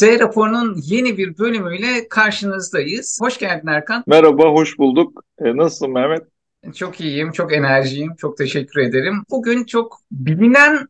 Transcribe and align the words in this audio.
Z 0.00 0.02
raporunun 0.02 0.80
yeni 0.84 1.18
bir 1.18 1.38
bölümüyle 1.38 2.08
karşınızdayız. 2.08 3.18
Hoş 3.22 3.38
geldin 3.38 3.66
Erkan. 3.66 4.04
Merhaba, 4.06 4.44
hoş 4.44 4.78
bulduk. 4.78 5.24
E, 5.38 5.56
nasılsın 5.56 5.92
Mehmet? 5.92 6.22
Çok 6.74 7.00
iyiyim, 7.00 7.32
çok 7.32 7.52
enerjiyim, 7.52 8.14
çok 8.14 8.36
teşekkür 8.36 8.80
ederim. 8.80 9.24
Bugün 9.30 9.64
çok 9.64 9.98
bilinen 10.12 10.88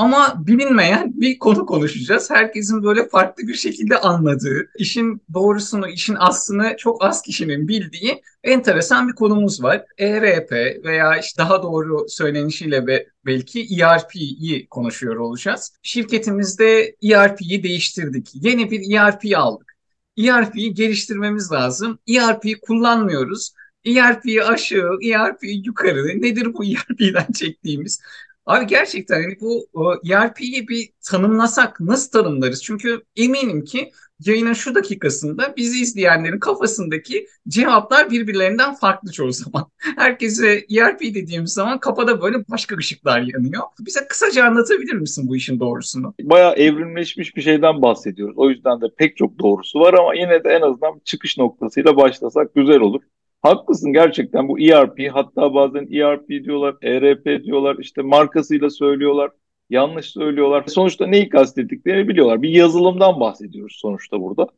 ama 0.00 0.46
bilinmeyen 0.46 1.12
bir 1.20 1.38
konu 1.38 1.66
konuşacağız. 1.66 2.30
Herkesin 2.30 2.82
böyle 2.82 3.08
farklı 3.08 3.48
bir 3.48 3.54
şekilde 3.54 3.96
anladığı, 3.98 4.70
işin 4.78 5.22
doğrusunu, 5.34 5.88
işin 5.88 6.16
aslını 6.18 6.74
çok 6.78 7.04
az 7.04 7.22
kişinin 7.22 7.68
bildiği 7.68 8.22
enteresan 8.44 9.08
bir 9.08 9.12
konumuz 9.12 9.62
var. 9.62 9.84
ERP 9.98 10.52
veya 10.84 11.18
işte 11.18 11.42
daha 11.42 11.62
doğru 11.62 12.06
söylenişiyle 12.08 12.86
be, 12.86 13.06
belki 13.26 13.66
ERP'yi 13.80 14.66
konuşuyor 14.66 15.16
olacağız. 15.16 15.72
Şirketimizde 15.82 16.96
ERP'yi 17.02 17.62
değiştirdik. 17.62 18.30
Yeni 18.34 18.70
bir 18.70 18.94
ERP 18.94 19.22
aldık. 19.36 19.76
ERP'yi 20.18 20.74
geliştirmemiz 20.74 21.52
lazım. 21.52 21.98
ERP'yi 22.08 22.60
kullanmıyoruz. 22.60 23.52
ERP'yi 23.86 24.44
aşağı, 24.44 24.98
ERP'yi 25.04 25.66
yukarı. 25.66 26.22
Nedir 26.22 26.54
bu 26.54 26.64
ERP'den 26.64 27.32
çektiğimiz? 27.32 28.00
Abi 28.46 28.66
gerçekten 28.66 29.22
hani 29.22 29.40
bu 29.40 29.66
ERP'yi 30.10 30.68
bir 30.68 30.88
tanımlasak 31.10 31.80
nasıl 31.80 32.10
tanımlarız? 32.10 32.62
Çünkü 32.62 33.02
eminim 33.16 33.64
ki 33.64 33.90
yayının 34.26 34.52
şu 34.52 34.74
dakikasında 34.74 35.54
bizi 35.56 35.82
izleyenlerin 35.82 36.38
kafasındaki 36.38 37.26
cevaplar 37.48 38.10
birbirlerinden 38.10 38.74
farklı 38.74 39.12
çoğu 39.12 39.32
zaman. 39.32 39.70
Herkese 39.96 40.66
ERP 40.76 41.00
dediğimiz 41.00 41.52
zaman 41.52 41.80
kafada 41.80 42.22
böyle 42.22 42.36
başka 42.48 42.76
ışıklar 42.76 43.20
yanıyor. 43.20 43.62
Bize 43.80 44.06
kısaca 44.08 44.44
anlatabilir 44.44 44.94
misin 44.94 45.28
bu 45.28 45.36
işin 45.36 45.60
doğrusunu? 45.60 46.14
Bayağı 46.22 46.54
evrimleşmiş 46.54 47.36
bir 47.36 47.42
şeyden 47.42 47.82
bahsediyoruz. 47.82 48.38
O 48.38 48.50
yüzden 48.50 48.80
de 48.80 48.86
pek 48.96 49.16
çok 49.16 49.38
doğrusu 49.38 49.80
var 49.80 49.94
ama 49.94 50.14
yine 50.14 50.44
de 50.44 50.48
en 50.48 50.60
azından 50.60 51.00
çıkış 51.04 51.38
noktasıyla 51.38 51.96
başlasak 51.96 52.54
güzel 52.54 52.80
olur. 52.80 53.02
Haklısın 53.42 53.92
gerçekten 53.92 54.48
bu 54.48 54.60
ERP 54.60 55.10
hatta 55.12 55.54
bazen 55.54 55.88
ERP 55.92 56.28
diyorlar, 56.28 56.76
ERP 56.82 57.44
diyorlar 57.44 57.76
işte 57.78 58.02
markasıyla 58.02 58.70
söylüyorlar, 58.70 59.30
yanlış 59.70 60.06
söylüyorlar. 60.06 60.64
Sonuçta 60.66 61.06
neyi 61.06 61.28
kastettiklerini 61.28 62.08
biliyorlar. 62.08 62.42
Bir 62.42 62.48
yazılımdan 62.48 63.20
bahsediyoruz 63.20 63.76
sonuçta 63.80 64.20
burada. 64.20 64.48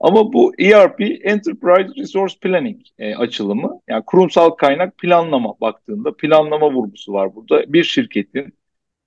Ama 0.00 0.32
bu 0.32 0.52
ERP 0.58 1.00
Enterprise 1.00 2.00
Resource 2.00 2.34
Planning 2.40 2.80
e, 2.98 3.14
açılımı 3.16 3.80
yani 3.88 4.02
kurumsal 4.06 4.50
kaynak 4.50 4.98
planlama 4.98 5.54
baktığında 5.60 6.16
planlama 6.16 6.72
vurgusu 6.72 7.12
var 7.12 7.34
burada. 7.34 7.72
Bir 7.72 7.84
şirketin 7.84 8.54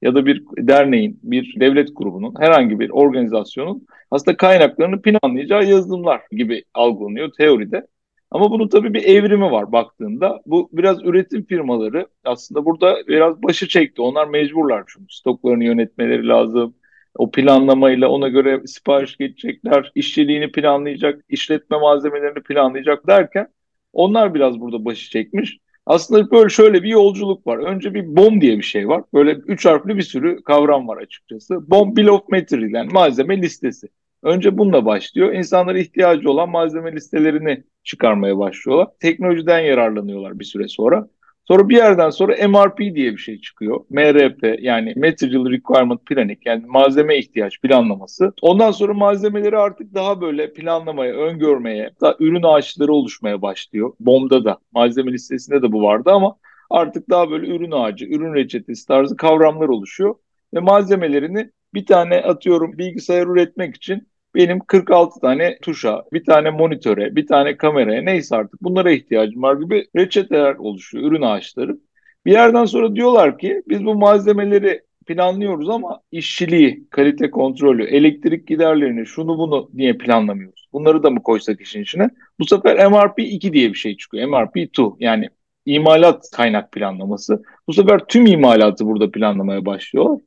ya 0.01 0.15
da 0.15 0.25
bir 0.25 0.43
derneğin, 0.57 1.19
bir 1.23 1.59
devlet 1.59 1.89
grubunun, 1.95 2.33
herhangi 2.39 2.79
bir 2.79 2.89
organizasyonun 2.89 3.87
aslında 4.11 4.37
kaynaklarını 4.37 5.01
planlayacağı 5.01 5.65
yazılımlar 5.65 6.21
gibi 6.31 6.63
algılanıyor 6.73 7.31
teoride. 7.37 7.87
Ama 8.31 8.51
bunun 8.51 8.67
tabii 8.67 8.93
bir 8.93 9.03
evrimi 9.03 9.51
var 9.51 9.71
baktığında. 9.71 10.41
Bu 10.45 10.69
biraz 10.73 11.03
üretim 11.03 11.45
firmaları 11.45 12.07
aslında 12.23 12.65
burada 12.65 13.07
biraz 13.07 13.43
başı 13.43 13.67
çekti. 13.67 14.01
Onlar 14.01 14.27
mecburlar 14.27 14.83
çünkü 14.87 15.13
stoklarını 15.15 15.63
yönetmeleri 15.63 16.27
lazım. 16.27 16.75
O 17.15 17.31
planlamayla 17.31 18.09
ona 18.09 18.27
göre 18.27 18.67
sipariş 18.67 19.17
geçecekler, 19.17 19.91
işçiliğini 19.95 20.51
planlayacak, 20.51 21.25
işletme 21.29 21.77
malzemelerini 21.77 22.43
planlayacak 22.43 23.07
derken 23.07 23.47
onlar 23.93 24.33
biraz 24.33 24.59
burada 24.59 24.85
başı 24.85 25.09
çekmiş. 25.09 25.57
Aslında 25.85 26.31
böyle 26.31 26.49
şöyle 26.49 26.83
bir 26.83 26.89
yolculuk 26.89 27.47
var. 27.47 27.57
Önce 27.57 27.93
bir 27.93 28.15
BOM 28.15 28.41
diye 28.41 28.57
bir 28.57 28.63
şey 28.63 28.87
var. 28.87 29.03
Böyle 29.13 29.31
üç 29.31 29.65
harfli 29.65 29.97
bir 29.97 30.01
sürü 30.01 30.43
kavram 30.43 30.87
var 30.87 30.97
açıkçası. 30.97 31.69
BOM 31.71 31.95
Bill 31.95 32.07
of 32.07 32.29
Material 32.29 32.69
yani 32.69 32.93
malzeme 32.93 33.41
listesi. 33.41 33.87
Önce 34.23 34.57
bununla 34.57 34.85
başlıyor. 34.85 35.33
İnsanlara 35.33 35.79
ihtiyacı 35.79 36.29
olan 36.29 36.49
malzeme 36.49 36.91
listelerini 36.91 37.63
çıkarmaya 37.83 38.37
başlıyorlar. 38.37 38.87
Teknolojiden 38.99 39.59
yararlanıyorlar 39.59 40.39
bir 40.39 40.45
süre 40.45 40.67
sonra. 40.67 41.07
Sonra 41.49 41.69
bir 41.69 41.75
yerden 41.75 42.09
sonra 42.09 42.47
MRP 42.47 42.77
diye 42.77 43.11
bir 43.11 43.17
şey 43.17 43.41
çıkıyor. 43.41 43.85
MRP 43.89 44.59
yani 44.61 44.93
Material 44.97 45.45
Requirement 45.45 46.05
Planning 46.05 46.39
yani 46.45 46.63
malzeme 46.67 47.17
ihtiyaç 47.17 47.61
planlaması. 47.61 48.33
Ondan 48.41 48.71
sonra 48.71 48.93
malzemeleri 48.93 49.57
artık 49.57 49.93
daha 49.93 50.21
böyle 50.21 50.53
planlamaya, 50.53 51.13
öngörmeye, 51.13 51.91
daha 52.01 52.15
ürün 52.19 52.43
ağaçları 52.43 52.93
oluşmaya 52.93 53.41
başlıyor. 53.41 53.93
BOM'da 53.99 54.45
da 54.45 54.57
malzeme 54.71 55.11
listesinde 55.11 55.61
de 55.61 55.71
bu 55.71 55.81
vardı 55.81 56.11
ama 56.11 56.37
artık 56.69 57.09
daha 57.09 57.31
böyle 57.31 57.47
ürün 57.47 57.71
ağacı, 57.71 58.05
ürün 58.05 58.33
reçetesi 58.33 58.87
tarzı 58.87 59.17
kavramlar 59.17 59.69
oluşuyor. 59.69 60.15
Ve 60.53 60.59
malzemelerini 60.59 61.51
bir 61.73 61.85
tane 61.85 62.15
atıyorum 62.21 62.77
bilgisayar 62.77 63.27
üretmek 63.27 63.75
için 63.75 64.07
benim 64.35 64.59
46 64.59 65.19
tane 65.19 65.57
tuşa, 65.61 66.03
bir 66.13 66.25
tane 66.25 66.49
monitöre, 66.49 67.15
bir 67.15 67.27
tane 67.27 67.57
kameraya 67.57 68.01
neyse 68.01 68.35
artık 68.35 68.63
bunlara 68.63 68.91
ihtiyacım 68.91 69.41
var 69.41 69.57
gibi 69.57 69.85
reçeteler 69.95 70.55
oluşuyor, 70.55 71.11
ürün 71.11 71.21
ağaçları. 71.21 71.77
Bir 72.25 72.31
yerden 72.31 72.65
sonra 72.65 72.95
diyorlar 72.95 73.37
ki 73.37 73.63
biz 73.67 73.85
bu 73.85 73.95
malzemeleri 73.95 74.81
planlıyoruz 75.07 75.69
ama 75.69 76.01
işçiliği, 76.11 76.87
kalite 76.89 77.31
kontrolü, 77.31 77.83
elektrik 77.83 78.47
giderlerini, 78.47 79.05
şunu 79.05 79.37
bunu 79.37 79.69
niye 79.73 79.93
planlamıyoruz? 79.97 80.67
Bunları 80.73 81.03
da 81.03 81.09
mı 81.09 81.23
koysak 81.23 81.61
işin 81.61 81.81
içine? 81.81 82.09
Bu 82.39 82.45
sefer 82.45 82.87
MRP 82.91 83.19
2 83.19 83.53
diye 83.53 83.69
bir 83.69 83.77
şey 83.77 83.97
çıkıyor. 83.97 84.27
MRP 84.27 84.57
2 84.57 84.81
yani 84.99 85.29
imalat 85.65 86.29
kaynak 86.33 86.71
planlaması. 86.71 87.43
Bu 87.67 87.73
sefer 87.73 87.99
tüm 88.07 88.25
imalatı 88.25 88.85
burada 88.85 89.11
planlamaya 89.11 89.65
başlıyorlar. 89.65 90.21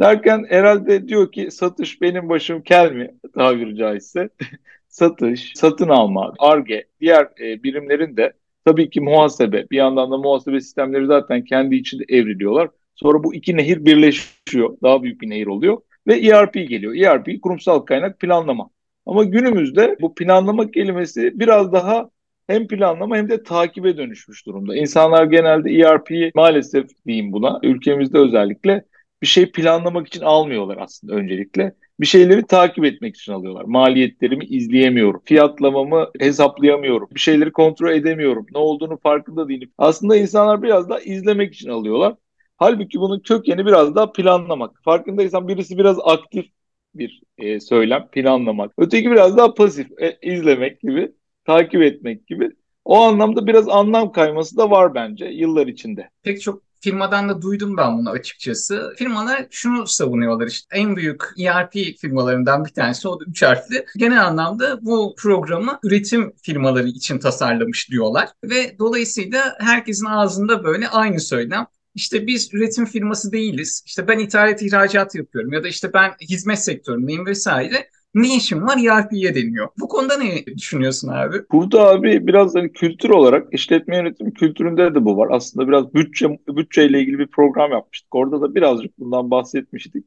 Derken 0.00 0.46
herhalde 0.48 1.08
diyor 1.08 1.32
ki 1.32 1.50
satış 1.50 2.00
benim 2.02 2.28
başım 2.28 2.62
kel 2.62 2.92
mi 2.92 3.14
tabiri 3.34 3.76
caizse. 3.76 4.28
satış, 4.88 5.52
satın 5.54 5.88
alma, 5.88 6.34
ARGE, 6.38 6.84
diğer 7.00 7.28
e, 7.40 7.62
birimlerin 7.62 8.16
de 8.16 8.32
tabii 8.64 8.90
ki 8.90 9.00
muhasebe. 9.00 9.70
Bir 9.70 9.76
yandan 9.76 10.10
da 10.10 10.16
muhasebe 10.16 10.60
sistemleri 10.60 11.06
zaten 11.06 11.44
kendi 11.44 11.74
içinde 11.74 12.04
evriliyorlar. 12.08 12.68
Sonra 12.94 13.24
bu 13.24 13.34
iki 13.34 13.56
nehir 13.56 13.84
birleşiyor. 13.84 14.76
Daha 14.82 15.02
büyük 15.02 15.20
bir 15.20 15.30
nehir 15.30 15.46
oluyor. 15.46 15.78
Ve 16.06 16.14
ERP 16.14 16.54
geliyor. 16.54 16.94
ERP 16.94 17.42
kurumsal 17.42 17.78
kaynak 17.78 18.20
planlama. 18.20 18.70
Ama 19.06 19.24
günümüzde 19.24 19.96
bu 20.00 20.14
planlama 20.14 20.70
kelimesi 20.70 21.40
biraz 21.40 21.72
daha 21.72 22.10
hem 22.46 22.68
planlama 22.68 23.16
hem 23.16 23.28
de 23.28 23.42
takibe 23.42 23.96
dönüşmüş 23.96 24.46
durumda. 24.46 24.76
İnsanlar 24.76 25.24
genelde 25.24 25.70
ERP'yi 25.70 26.30
maalesef 26.34 26.86
diyeyim 27.06 27.32
buna 27.32 27.60
ülkemizde 27.62 28.18
özellikle 28.18 28.84
bir 29.22 29.26
şey 29.26 29.50
planlamak 29.52 30.06
için 30.06 30.20
almıyorlar 30.20 30.76
aslında 30.80 31.14
öncelikle. 31.14 31.74
Bir 32.00 32.06
şeyleri 32.06 32.46
takip 32.46 32.84
etmek 32.84 33.16
için 33.16 33.32
alıyorlar. 33.32 33.64
Maliyetlerimi 33.64 34.44
izleyemiyorum. 34.44 35.22
Fiyatlamamı 35.24 36.10
hesaplayamıyorum. 36.20 37.08
Bir 37.14 37.20
şeyleri 37.20 37.52
kontrol 37.52 37.92
edemiyorum. 37.92 38.46
Ne 38.52 38.58
olduğunu 38.58 38.98
farkında 38.98 39.48
değilim. 39.48 39.72
Aslında 39.78 40.16
insanlar 40.16 40.62
biraz 40.62 40.88
daha 40.88 41.00
izlemek 41.00 41.54
için 41.54 41.70
alıyorlar. 41.70 42.14
Halbuki 42.56 43.00
bunun 43.00 43.20
kökeni 43.20 43.66
biraz 43.66 43.94
daha 43.94 44.12
planlamak. 44.12 44.80
Farkındaysan 44.84 45.48
birisi 45.48 45.78
biraz 45.78 45.98
aktif 46.04 46.46
bir 46.94 47.22
e, 47.38 47.60
söylem, 47.60 48.08
planlamak. 48.12 48.72
Öteki 48.78 49.10
biraz 49.10 49.36
daha 49.36 49.54
pasif, 49.54 49.86
e, 50.02 50.18
izlemek 50.22 50.80
gibi, 50.80 51.12
takip 51.44 51.82
etmek 51.82 52.26
gibi. 52.26 52.50
O 52.84 52.96
anlamda 53.00 53.46
biraz 53.46 53.68
anlam 53.68 54.12
kayması 54.12 54.56
da 54.56 54.70
var 54.70 54.94
bence 54.94 55.26
yıllar 55.26 55.66
içinde. 55.66 56.10
Pek 56.22 56.42
çok 56.42 56.62
firmadan 56.80 57.28
da 57.28 57.42
duydum 57.42 57.76
ben 57.76 57.98
bunu 57.98 58.10
açıkçası. 58.10 58.94
Firmalar 58.96 59.46
şunu 59.50 59.86
savunuyorlar 59.86 60.46
işte 60.46 60.66
en 60.72 60.96
büyük 60.96 61.22
ERP 61.38 61.72
firmalarından 61.98 62.64
bir 62.64 62.70
tanesi 62.70 63.08
o 63.08 63.20
da 63.20 63.24
üç 63.24 63.42
harfli. 63.42 63.86
Genel 63.96 64.26
anlamda 64.26 64.78
bu 64.84 65.14
programı 65.18 65.78
üretim 65.82 66.32
firmaları 66.42 66.88
için 66.88 67.18
tasarlamış 67.18 67.90
diyorlar. 67.90 68.28
Ve 68.44 68.78
dolayısıyla 68.78 69.56
herkesin 69.60 70.06
ağzında 70.06 70.64
böyle 70.64 70.88
aynı 70.88 71.20
söylem. 71.20 71.66
İşte 71.94 72.26
biz 72.26 72.54
üretim 72.54 72.86
firması 72.86 73.32
değiliz. 73.32 73.82
İşte 73.86 74.08
ben 74.08 74.18
ithalat 74.18 74.62
ihracat 74.62 75.14
yapıyorum 75.14 75.52
ya 75.52 75.64
da 75.64 75.68
işte 75.68 75.92
ben 75.92 76.12
hizmet 76.20 76.64
sektöründeyim 76.64 77.26
vesaire 77.26 77.90
ne 78.14 78.36
işim 78.36 78.66
var 78.66 78.76
ERP'ye 78.76 79.34
deniyor. 79.34 79.68
Bu 79.80 79.88
konuda 79.88 80.18
ne 80.18 80.46
düşünüyorsun 80.46 81.08
abi? 81.08 81.36
Burada 81.52 81.88
abi 81.88 82.26
biraz 82.26 82.54
hani 82.54 82.72
kültür 82.72 83.10
olarak 83.10 83.54
işletme 83.54 83.96
yönetimi 83.96 84.32
kültüründe 84.32 84.94
de 84.94 85.04
bu 85.04 85.16
var. 85.16 85.28
Aslında 85.30 85.68
biraz 85.68 85.94
bütçe 85.94 86.28
bütçeyle 86.48 87.00
ilgili 87.00 87.18
bir 87.18 87.26
program 87.26 87.72
yapmıştık. 87.72 88.14
Orada 88.14 88.40
da 88.40 88.54
birazcık 88.54 88.98
bundan 88.98 89.30
bahsetmiştik. 89.30 90.06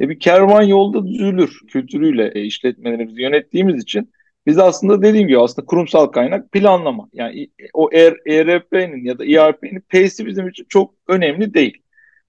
E 0.00 0.08
bir 0.08 0.20
kervan 0.20 0.62
yolda 0.62 1.06
düzülür 1.06 1.60
kültürüyle 1.68 2.32
e, 2.34 2.40
işletmelerimizi 2.40 3.22
yönettiğimiz 3.22 3.82
için 3.82 4.12
biz 4.46 4.58
aslında 4.58 5.02
dediğim 5.02 5.28
gibi 5.28 5.38
aslında 5.38 5.66
kurumsal 5.66 6.06
kaynak 6.06 6.52
planlama. 6.52 7.08
Yani 7.12 7.48
o 7.74 7.90
ERP'nin 8.26 9.04
ya 9.04 9.18
da 9.18 9.24
ERP'nin 9.24 9.80
P'si 9.80 10.26
bizim 10.26 10.48
için 10.48 10.66
çok 10.68 10.94
önemli 11.08 11.54
değil. 11.54 11.81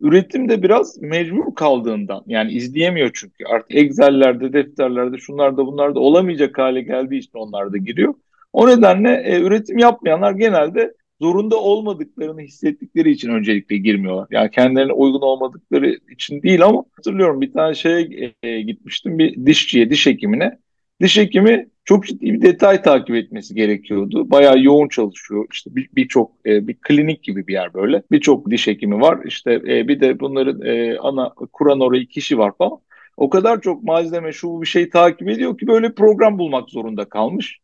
Üretim 0.03 0.49
de 0.49 0.63
biraz 0.63 1.01
mecbur 1.01 1.55
kaldığından 1.55 2.23
yani 2.27 2.51
izleyemiyor 2.51 3.11
çünkü 3.13 3.45
artık 3.45 3.75
Excel'lerde, 3.75 4.53
defterlerde, 4.53 5.17
şunlarda 5.17 5.65
bunlarda 5.65 5.99
olamayacak 5.99 6.57
hale 6.57 6.81
geldiği 6.81 7.17
için 7.17 7.31
onlar 7.33 7.73
da 7.73 7.77
giriyor. 7.77 8.13
O 8.53 8.67
nedenle 8.67 9.23
e, 9.25 9.41
üretim 9.41 9.77
yapmayanlar 9.77 10.31
genelde 10.31 10.93
zorunda 11.21 11.55
olmadıklarını 11.55 12.41
hissettikleri 12.41 13.11
için 13.11 13.29
öncelikle 13.29 13.77
girmiyorlar. 13.77 14.27
Yani 14.31 14.51
kendilerine 14.51 14.93
uygun 14.93 15.21
olmadıkları 15.21 15.97
için 16.11 16.41
değil 16.41 16.65
ama 16.65 16.83
hatırlıyorum 16.95 17.41
bir 17.41 17.53
tane 17.53 17.75
şeye 17.75 18.29
e, 18.43 18.61
gitmiştim 18.61 19.19
bir 19.19 19.45
dişçiye, 19.45 19.89
diş 19.89 20.07
hekimine. 20.07 20.59
Diş 21.01 21.17
hekimi 21.17 21.67
çok 21.85 22.07
ciddi 22.07 22.25
bir 22.33 22.41
detay 22.41 22.81
takip 22.81 23.15
etmesi 23.15 23.55
gerekiyordu. 23.55 24.31
Bayağı 24.31 24.59
yoğun 24.59 24.87
çalışıyor. 24.87 25.45
İşte 25.53 25.69
birçok 25.75 26.45
bir, 26.45 26.51
bir, 26.51 26.55
e, 26.55 26.67
bir 26.67 26.77
klinik 26.81 27.23
gibi 27.23 27.47
bir 27.47 27.53
yer 27.53 27.73
böyle. 27.73 28.03
Birçok 28.11 28.49
diş 28.49 28.67
hekimi 28.67 29.01
var. 29.01 29.19
İşte 29.25 29.53
e, 29.53 29.87
bir 29.87 29.99
de 29.99 30.19
bunların 30.19 30.61
e, 30.61 30.97
ana 30.99 31.29
kuran 31.29 31.79
orayı 31.79 32.07
kişi 32.07 32.37
var 32.37 32.51
falan. 32.57 32.79
O 33.17 33.29
kadar 33.29 33.61
çok 33.61 33.83
malzeme 33.83 34.31
şu 34.31 34.61
bir 34.61 34.67
şey 34.67 34.89
takip 34.89 35.29
ediyor 35.29 35.57
ki 35.57 35.67
böyle 35.67 35.93
program 35.93 36.39
bulmak 36.39 36.69
zorunda 36.69 37.05
kalmış. 37.09 37.59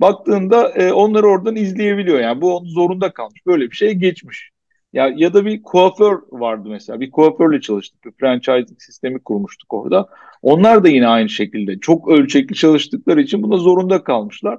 Baktığında 0.00 0.68
e, 0.70 0.92
onları 0.92 1.26
oradan 1.26 1.56
izleyebiliyor. 1.56 2.20
Yani 2.20 2.40
bu 2.40 2.56
onun 2.56 2.68
zorunda 2.68 3.12
kalmış. 3.12 3.46
Böyle 3.46 3.70
bir 3.70 3.76
şey 3.76 3.92
geçmiş. 3.94 4.51
Ya, 4.92 5.12
ya 5.16 5.34
da 5.34 5.44
bir 5.44 5.62
kuaför 5.62 6.22
vardı 6.30 6.68
mesela. 6.68 7.00
Bir 7.00 7.10
kuaförle 7.10 7.60
çalıştık. 7.60 8.04
Bir 8.04 8.12
franchising 8.12 8.80
sistemi 8.80 9.18
kurmuştuk 9.22 9.74
orada. 9.74 10.08
Onlar 10.42 10.84
da 10.84 10.88
yine 10.88 11.08
aynı 11.08 11.28
şekilde 11.28 11.78
çok 11.78 12.08
ölçekli 12.08 12.54
çalıştıkları 12.54 13.20
için 13.22 13.42
buna 13.42 13.56
zorunda 13.56 14.04
kalmışlar. 14.04 14.58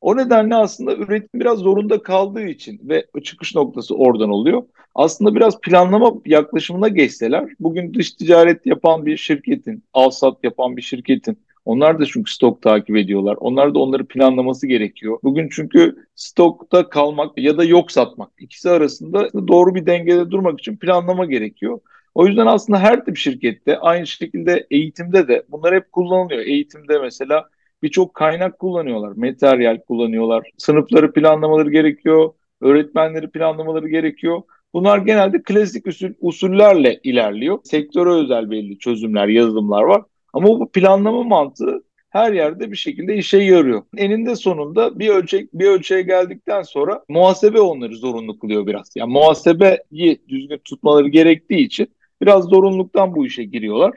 O 0.00 0.16
nedenle 0.16 0.54
aslında 0.54 0.94
üretim 0.96 1.40
biraz 1.40 1.58
zorunda 1.58 2.02
kaldığı 2.02 2.46
için 2.46 2.80
ve 2.82 3.06
çıkış 3.24 3.54
noktası 3.54 3.94
oradan 3.96 4.30
oluyor. 4.30 4.62
Aslında 4.94 5.34
biraz 5.34 5.60
planlama 5.60 6.12
yaklaşımına 6.26 6.88
geçseler, 6.88 7.48
bugün 7.60 7.94
dış 7.94 8.12
ticaret 8.12 8.66
yapan 8.66 9.06
bir 9.06 9.16
şirketin, 9.16 9.84
alsat 9.92 10.44
yapan 10.44 10.76
bir 10.76 10.82
şirketin 10.82 11.38
onlar 11.68 11.98
da 11.98 12.06
çünkü 12.06 12.32
stok 12.32 12.62
takip 12.62 12.96
ediyorlar. 12.96 13.36
Onlar 13.40 13.74
da 13.74 13.78
onları 13.78 14.06
planlaması 14.06 14.66
gerekiyor. 14.66 15.18
Bugün 15.22 15.48
çünkü 15.52 15.96
stokta 16.14 16.88
kalmak 16.88 17.38
ya 17.38 17.58
da 17.58 17.64
yok 17.64 17.92
satmak 17.92 18.30
ikisi 18.38 18.70
arasında 18.70 19.48
doğru 19.48 19.74
bir 19.74 19.86
dengede 19.86 20.30
durmak 20.30 20.60
için 20.60 20.76
planlama 20.76 21.24
gerekiyor. 21.24 21.80
O 22.14 22.26
yüzden 22.26 22.46
aslında 22.46 22.78
her 22.78 23.04
tip 23.04 23.16
şirkette 23.16 23.78
aynı 23.78 24.06
şekilde 24.06 24.66
eğitimde 24.70 25.28
de 25.28 25.42
bunlar 25.48 25.74
hep 25.74 25.92
kullanılıyor. 25.92 26.40
Eğitimde 26.40 26.98
mesela 26.98 27.48
birçok 27.82 28.14
kaynak 28.14 28.58
kullanıyorlar. 28.58 29.12
Materyal 29.16 29.78
kullanıyorlar. 29.88 30.50
Sınıfları 30.58 31.12
planlamaları 31.12 31.70
gerekiyor. 31.70 32.32
Öğretmenleri 32.60 33.30
planlamaları 33.30 33.88
gerekiyor. 33.88 34.42
Bunlar 34.74 34.98
genelde 34.98 35.42
klasik 35.42 35.86
usul, 35.86 36.08
usullerle 36.20 37.00
ilerliyor. 37.02 37.58
Sektöre 37.64 38.10
özel 38.10 38.50
belli 38.50 38.78
çözümler, 38.78 39.28
yazılımlar 39.28 39.82
var. 39.82 40.02
Ama 40.32 40.48
bu 40.48 40.72
planlama 40.72 41.22
mantığı 41.22 41.82
her 42.10 42.32
yerde 42.32 42.70
bir 42.70 42.76
şekilde 42.76 43.16
işe 43.16 43.38
yarıyor. 43.38 43.82
Eninde 43.96 44.36
sonunda 44.36 44.98
bir 44.98 45.08
ölçek 45.08 45.54
bir 45.54 45.66
ölçeğe 45.66 46.02
geldikten 46.02 46.62
sonra 46.62 47.04
muhasebe 47.08 47.60
onları 47.60 47.96
zorunlu 47.96 48.38
kılıyor 48.38 48.66
biraz. 48.66 48.90
Yani 48.96 49.12
muhasebeyi 49.12 50.22
düzgün 50.28 50.58
tutmaları 50.58 51.08
gerektiği 51.08 51.66
için 51.66 51.88
biraz 52.22 52.44
zorunluluktan 52.44 53.14
bu 53.14 53.26
işe 53.26 53.44
giriyorlar. 53.44 53.92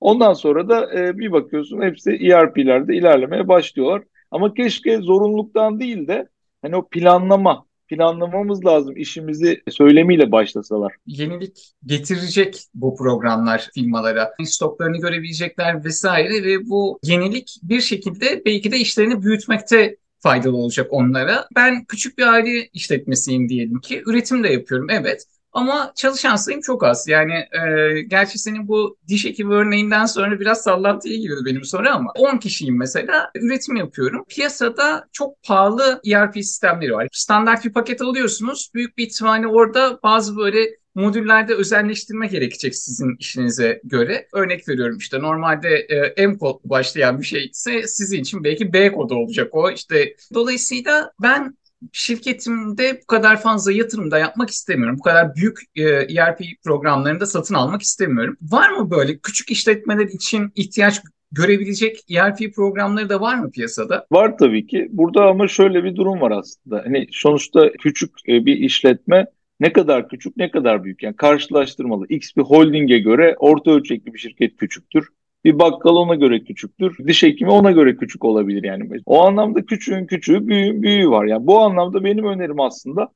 Ondan 0.00 0.32
sonra 0.32 0.68
da 0.68 1.00
e, 1.00 1.18
bir 1.18 1.32
bakıyorsun 1.32 1.82
hepsi 1.82 2.10
ERP'lerde 2.10 2.96
ilerlemeye 2.96 3.48
başlıyorlar. 3.48 4.02
Ama 4.30 4.54
keşke 4.54 4.98
zorunluluktan 4.98 5.80
değil 5.80 6.08
de 6.08 6.28
hani 6.62 6.76
o 6.76 6.88
planlama 6.88 7.66
planlamamız 7.88 8.64
lazım 8.64 8.96
işimizi 8.96 9.62
söylemiyle 9.70 10.32
başlasalar. 10.32 10.94
Yenilik 11.06 11.72
getirecek 11.86 12.58
bu 12.74 12.96
programlar 12.96 13.68
firmalara. 13.74 14.32
Stoklarını 14.44 14.98
görebilecekler 14.98 15.84
vesaire 15.84 16.44
ve 16.44 16.68
bu 16.68 16.98
yenilik 17.02 17.60
bir 17.62 17.80
şekilde 17.80 18.42
belki 18.46 18.72
de 18.72 18.78
işlerini 18.78 19.22
büyütmekte 19.22 19.96
faydalı 20.18 20.56
olacak 20.56 20.86
onlara. 20.90 21.48
Ben 21.56 21.84
küçük 21.84 22.18
bir 22.18 22.26
aile 22.26 22.66
işletmesiyim 22.66 23.48
diyelim 23.48 23.80
ki. 23.80 24.02
Üretim 24.06 24.44
de 24.44 24.48
yapıyorum 24.48 24.86
evet. 24.90 25.26
Ama 25.56 25.92
çalışan 25.94 26.36
sayım 26.36 26.60
çok 26.60 26.84
az. 26.84 27.08
Yani 27.08 27.32
e, 27.32 28.02
gerçi 28.02 28.38
senin 28.38 28.68
bu 28.68 28.98
diş 29.08 29.26
ekibi 29.26 29.52
örneğinden 29.52 30.04
sonra 30.04 30.40
biraz 30.40 30.62
sallantıya 30.62 31.16
girdi 31.16 31.40
benim 31.44 31.64
soru 31.64 31.88
ama 31.88 32.12
10 32.16 32.36
kişiyim 32.38 32.78
mesela. 32.78 33.30
Üretim 33.34 33.76
yapıyorum. 33.76 34.24
Piyasada 34.28 35.08
çok 35.12 35.42
pahalı 35.42 36.00
ERP 36.06 36.34
sistemleri 36.34 36.92
var. 36.92 37.08
Standart 37.12 37.64
bir 37.64 37.72
paket 37.72 38.02
alıyorsunuz. 38.02 38.70
Büyük 38.74 38.98
bir 38.98 39.06
ihtimalle 39.06 39.46
orada 39.46 39.98
bazı 40.02 40.36
böyle 40.36 40.58
modüllerde 40.94 41.54
özelleştirme 41.54 42.26
gerekecek 42.26 42.76
sizin 42.76 43.16
işinize 43.18 43.80
göre. 43.84 44.28
Örnek 44.32 44.68
veriyorum 44.68 44.98
işte 44.98 45.20
normalde 45.20 45.68
e, 46.16 46.26
M 46.26 46.38
kod 46.38 46.60
başlayan 46.64 47.20
bir 47.20 47.26
şey 47.26 47.46
ise 47.46 47.86
sizin 47.86 48.20
için 48.20 48.44
belki 48.44 48.72
B 48.72 48.92
kodu 48.92 49.14
olacak 49.14 49.54
o. 49.54 49.70
İşte 49.70 50.16
dolayısıyla 50.34 51.12
ben 51.22 51.56
şirketimde 51.92 53.00
bu 53.02 53.06
kadar 53.06 53.40
fazla 53.40 53.72
yatırım 53.72 54.10
da 54.10 54.18
yapmak 54.18 54.50
istemiyorum. 54.50 54.96
Bu 54.98 55.02
kadar 55.02 55.34
büyük 55.34 55.58
e, 55.74 55.82
ERP 55.82 56.40
programlarını 56.64 57.20
da 57.20 57.26
satın 57.26 57.54
almak 57.54 57.82
istemiyorum. 57.82 58.36
Var 58.42 58.70
mı 58.70 58.90
böyle 58.90 59.18
küçük 59.18 59.50
işletmeler 59.50 60.06
için 60.06 60.52
ihtiyaç 60.54 61.02
görebilecek 61.32 62.00
ERP 62.10 62.54
programları 62.54 63.08
da 63.08 63.20
var 63.20 63.38
mı 63.38 63.50
piyasada? 63.50 64.06
Var 64.12 64.38
tabii 64.38 64.66
ki. 64.66 64.88
Burada 64.90 65.24
ama 65.24 65.48
şöyle 65.48 65.84
bir 65.84 65.96
durum 65.96 66.20
var 66.20 66.30
aslında. 66.30 66.82
Hani 66.84 67.06
sonuçta 67.12 67.72
küçük 67.72 68.10
e, 68.28 68.46
bir 68.46 68.56
işletme 68.56 69.26
ne 69.60 69.72
kadar 69.72 70.08
küçük 70.08 70.36
ne 70.36 70.50
kadar 70.50 70.84
büyük 70.84 71.02
yani 71.02 71.16
karşılaştırmalı. 71.16 72.06
X 72.08 72.36
bir 72.36 72.42
holdinge 72.42 72.98
göre 72.98 73.36
orta 73.38 73.70
ölçekli 73.70 74.14
bir 74.14 74.18
şirket 74.18 74.56
küçüktür. 74.56 75.08
Bir 75.46 75.58
bakkal 75.58 75.96
ona 75.96 76.14
göre 76.14 76.44
küçüktür. 76.44 77.06
Diş 77.06 77.22
hekimi 77.22 77.50
ona 77.50 77.70
göre 77.70 77.96
küçük 77.96 78.24
olabilir 78.24 78.64
yani. 78.64 78.88
O 79.06 79.24
anlamda 79.26 79.66
küçüğün 79.66 80.06
küçüğü, 80.06 80.48
büyüğün 80.48 80.82
büyüğü 80.82 81.10
var. 81.10 81.24
Yani 81.24 81.46
bu 81.46 81.60
anlamda 81.60 82.04
benim 82.04 82.24
önerim 82.24 82.60
aslında 82.60 83.08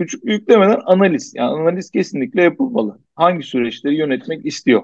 küçük 0.00 0.24
büyük 0.24 0.48
demeden 0.48 0.80
analiz. 0.84 1.32
Yani 1.36 1.50
analiz 1.50 1.90
kesinlikle 1.90 2.42
yapılmalı. 2.42 2.98
Hangi 3.14 3.42
süreçleri 3.42 3.94
yönetmek 3.94 4.46
istiyor? 4.46 4.82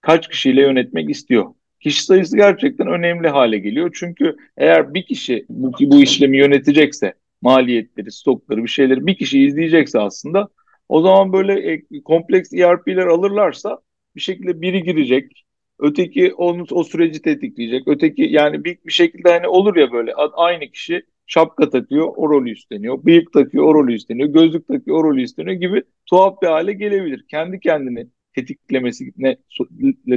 Kaç 0.00 0.28
kişiyle 0.28 0.60
yönetmek 0.60 1.10
istiyor? 1.10 1.54
Kişi 1.80 2.04
sayısı 2.04 2.36
gerçekten 2.36 2.86
önemli 2.86 3.28
hale 3.28 3.58
geliyor. 3.58 3.90
Çünkü 3.94 4.36
eğer 4.56 4.94
bir 4.94 5.06
kişi 5.06 5.46
bu, 5.48 5.72
bu 5.80 6.02
işlemi 6.02 6.38
yönetecekse, 6.38 7.14
maliyetleri, 7.42 8.12
stokları, 8.12 8.62
bir 8.62 8.68
şeyleri 8.68 9.06
bir 9.06 9.16
kişi 9.16 9.44
izleyecekse 9.44 10.00
aslında 10.00 10.48
o 10.88 11.02
zaman 11.02 11.32
böyle 11.32 11.72
e, 11.72 12.02
kompleks 12.04 12.52
ERP'ler 12.52 13.06
alırlarsa 13.06 13.78
bir 14.16 14.20
şekilde 14.20 14.60
biri 14.60 14.82
girecek, 14.82 15.44
Öteki 15.78 16.34
onu 16.34 16.64
o 16.70 16.84
süreci 16.84 17.22
tetikleyecek. 17.22 17.88
Öteki 17.88 18.22
yani 18.22 18.64
bir, 18.64 18.78
bir 18.86 18.92
şekilde 18.92 19.30
hani 19.30 19.48
olur 19.48 19.76
ya 19.76 19.92
böyle 19.92 20.14
aynı 20.14 20.66
kişi 20.70 21.02
şapka 21.26 21.70
takıyor, 21.70 22.12
o 22.16 22.30
rolü 22.30 22.50
üstleniyor. 22.50 23.04
Bıyık 23.04 23.32
takıyor, 23.32 23.64
o 23.64 23.74
rolü 23.74 23.94
üstleniyor. 23.94 24.28
Gözlük 24.28 24.68
takıyor, 24.68 24.96
o 24.98 25.04
rolü 25.04 25.22
üstleniyor 25.22 25.56
gibi 25.56 25.82
tuhaf 26.06 26.42
bir 26.42 26.46
hale 26.46 26.72
gelebilir. 26.72 27.24
Kendi 27.30 27.60
kendini 27.60 28.06
tetiklemesiyle 28.34 29.38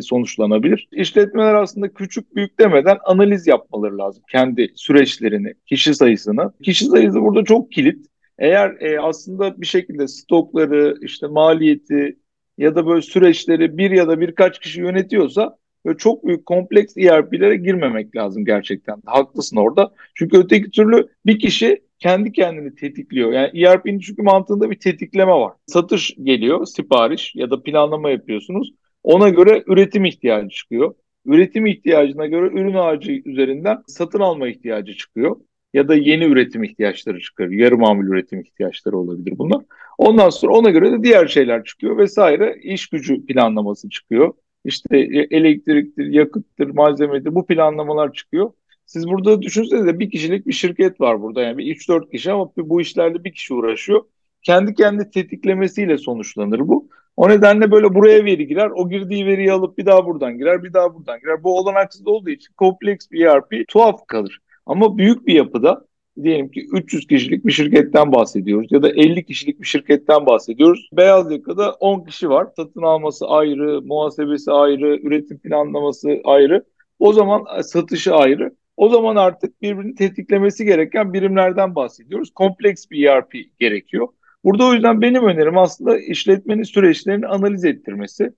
sonuçlanabilir. 0.01 0.87
İşletmeler 0.91 1.53
aslında 1.53 1.93
küçük 1.93 2.35
büyük 2.35 2.59
demeden 2.59 2.97
analiz 3.05 3.47
yapmaları 3.47 3.97
lazım. 3.97 4.23
Kendi 4.31 4.71
süreçlerini, 4.75 5.53
kişi 5.65 5.95
sayısını. 5.95 6.53
Kişi 6.63 6.85
sayısı 6.85 7.21
burada 7.21 7.43
çok 7.43 7.71
kilit. 7.71 8.05
Eğer 8.39 8.75
e, 8.79 8.99
aslında 8.99 9.61
bir 9.61 9.65
şekilde 9.65 10.07
stokları, 10.07 10.97
işte 11.01 11.27
maliyeti, 11.27 12.19
ya 12.57 12.75
da 12.75 12.87
böyle 12.87 13.01
süreçleri 13.01 13.77
bir 13.77 13.91
ya 13.91 14.07
da 14.07 14.19
birkaç 14.19 14.59
kişi 14.59 14.81
yönetiyorsa 14.81 15.57
böyle 15.85 15.97
çok 15.97 16.27
büyük 16.27 16.45
kompleks 16.45 16.97
ERP'lere 16.97 17.55
girmemek 17.55 18.15
lazım 18.15 18.45
gerçekten. 18.45 19.01
Haklısın 19.05 19.57
orada. 19.57 19.93
Çünkü 20.15 20.37
öteki 20.37 20.71
türlü 20.71 21.07
bir 21.25 21.39
kişi 21.39 21.81
kendi 21.99 22.31
kendini 22.31 22.75
tetikliyor. 22.75 23.33
Yani 23.33 23.63
ERP'nin 23.63 23.99
çünkü 23.99 24.21
mantığında 24.21 24.71
bir 24.71 24.79
tetikleme 24.79 25.31
var. 25.31 25.53
Satış 25.67 26.15
geliyor, 26.23 26.65
sipariş 26.65 27.35
ya 27.35 27.51
da 27.51 27.63
planlama 27.63 28.09
yapıyorsunuz. 28.09 28.73
Ona 29.03 29.29
göre 29.29 29.63
üretim 29.67 30.05
ihtiyacı 30.05 30.49
çıkıyor. 30.49 30.95
Üretim 31.25 31.65
ihtiyacına 31.65 32.25
göre 32.25 32.47
ürün 32.47 32.73
ağacı 32.73 33.11
üzerinden 33.25 33.83
satın 33.87 34.19
alma 34.19 34.47
ihtiyacı 34.47 34.93
çıkıyor. 34.93 35.35
Ya 35.73 35.87
da 35.87 35.95
yeni 35.95 36.23
üretim 36.23 36.63
ihtiyaçları 36.63 37.19
çıkıyor. 37.19 37.51
Yarı 37.51 37.77
mamul 37.77 38.07
üretim 38.07 38.41
ihtiyaçları 38.41 38.97
olabilir 38.97 39.33
bunlar. 39.37 39.61
Ondan 39.97 40.29
sonra 40.29 40.53
ona 40.53 40.69
göre 40.69 40.91
de 40.91 41.03
diğer 41.03 41.27
şeyler 41.27 41.63
çıkıyor 41.63 41.97
vesaire. 41.97 42.59
İş 42.63 42.87
gücü 42.87 43.25
planlaması 43.25 43.89
çıkıyor. 43.89 44.33
İşte 44.65 44.97
e, 44.97 45.27
elektriktir, 45.31 46.05
yakıttır, 46.05 46.67
malzemedir 46.69 47.35
bu 47.35 47.45
planlamalar 47.45 48.13
çıkıyor. 48.13 48.51
Siz 48.85 49.07
burada 49.07 49.41
düşünsenize 49.41 49.99
bir 49.99 50.11
kişilik 50.11 50.47
bir 50.47 50.53
şirket 50.53 51.01
var 51.01 51.21
burada. 51.21 51.41
Yani 51.41 51.57
bir 51.57 51.75
3-4 51.75 52.11
kişi 52.11 52.31
ama 52.31 52.51
bu 52.57 52.81
işlerle 52.81 53.23
bir 53.23 53.33
kişi 53.33 53.53
uğraşıyor. 53.53 54.03
Kendi 54.41 54.73
kendi 54.73 55.09
tetiklemesiyle 55.09 55.97
sonuçlanır 55.97 56.59
bu. 56.59 56.89
O 57.17 57.29
nedenle 57.29 57.71
böyle 57.71 57.95
buraya 57.95 58.25
veri 58.25 58.47
girer. 58.47 58.69
O 58.75 58.89
girdiği 58.89 59.25
veriyi 59.25 59.51
alıp 59.51 59.77
bir 59.77 59.85
daha 59.85 60.05
buradan 60.05 60.37
girer, 60.37 60.63
bir 60.63 60.73
daha 60.73 60.95
buradan 60.95 61.19
girer. 61.19 61.43
Bu 61.43 61.59
olanaksız 61.59 62.07
olduğu 62.07 62.29
için 62.29 62.53
kompleks 62.53 63.11
bir 63.11 63.25
ERP 63.25 63.67
tuhaf 63.67 64.07
kalır. 64.07 64.39
Ama 64.65 64.97
büyük 64.97 65.27
bir 65.27 65.33
yapıda 65.33 65.85
diyelim 66.23 66.49
ki 66.51 66.67
300 66.73 67.07
kişilik 67.07 67.45
bir 67.45 67.51
şirketten 67.51 68.11
bahsediyoruz 68.11 68.71
ya 68.71 68.83
da 68.83 68.89
50 68.89 69.25
kişilik 69.25 69.61
bir 69.61 69.67
şirketten 69.67 70.25
bahsediyoruz. 70.25 70.89
Beyaz 70.93 71.31
yakada 71.31 71.71
10 71.71 72.03
kişi 72.03 72.29
var. 72.29 72.47
Satın 72.55 72.81
alması 72.81 73.27
ayrı, 73.27 73.81
muhasebesi 73.81 74.51
ayrı, 74.51 74.99
üretim 75.03 75.39
planlaması 75.39 76.21
ayrı. 76.23 76.63
O 76.99 77.13
zaman 77.13 77.43
e, 77.59 77.63
satışı 77.63 78.15
ayrı. 78.15 78.55
O 78.77 78.89
zaman 78.89 79.15
artık 79.15 79.61
birbirini 79.61 79.95
tetiklemesi 79.95 80.65
gereken 80.65 81.13
birimlerden 81.13 81.75
bahsediyoruz. 81.75 82.31
Kompleks 82.35 82.89
bir 82.91 83.05
ERP 83.05 83.33
gerekiyor. 83.59 84.07
Burada 84.43 84.65
o 84.65 84.73
yüzden 84.73 85.01
benim 85.01 85.23
önerim 85.23 85.57
aslında 85.57 85.99
işletmenin 85.99 86.63
süreçlerini 86.63 87.27
analiz 87.27 87.65
ettirmesi. 87.65 88.33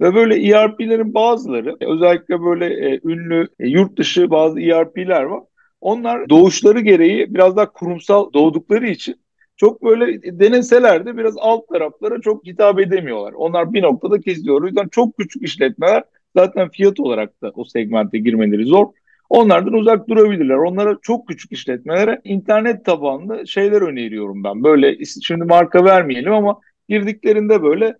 Ve 0.00 0.14
böyle 0.14 0.48
ERP'lerin 0.48 1.14
bazıları 1.14 1.76
özellikle 1.80 2.40
böyle 2.40 2.66
e, 2.66 3.00
ünlü 3.04 3.48
e, 3.60 3.68
yurt 3.68 3.98
dışı 3.98 4.30
bazı 4.30 4.60
ERP'ler 4.60 5.22
var. 5.22 5.42
Onlar 5.80 6.28
doğuşları 6.28 6.80
gereği 6.80 7.34
biraz 7.34 7.56
daha 7.56 7.72
kurumsal 7.72 8.32
doğdukları 8.32 8.88
için 8.88 9.16
çok 9.56 9.84
böyle 9.84 10.22
deneseler 10.40 11.06
de 11.06 11.16
biraz 11.16 11.34
alt 11.38 11.68
taraflara 11.68 12.20
çok 12.20 12.46
hitap 12.46 12.80
edemiyorlar. 12.80 13.32
Onlar 13.32 13.72
bir 13.72 13.82
noktada 13.82 14.20
kesiyor. 14.20 14.62
O 14.62 14.66
yüzden 14.66 14.88
çok 14.88 15.16
küçük 15.18 15.42
işletmeler 15.42 16.04
zaten 16.36 16.68
fiyat 16.68 17.00
olarak 17.00 17.42
da 17.42 17.50
o 17.54 17.64
segmente 17.64 18.18
girmeleri 18.18 18.64
zor. 18.64 18.86
Onlardan 19.30 19.72
uzak 19.72 20.08
durabilirler. 20.08 20.54
Onlara 20.54 20.98
çok 21.02 21.28
küçük 21.28 21.52
işletmelere 21.52 22.20
internet 22.24 22.84
tabanlı 22.84 23.46
şeyler 23.46 23.82
öneriyorum 23.82 24.44
ben. 24.44 24.64
Böyle 24.64 25.04
şimdi 25.04 25.44
marka 25.44 25.84
vermeyelim 25.84 26.32
ama 26.32 26.60
girdiklerinde 26.88 27.62
böyle 27.62 27.98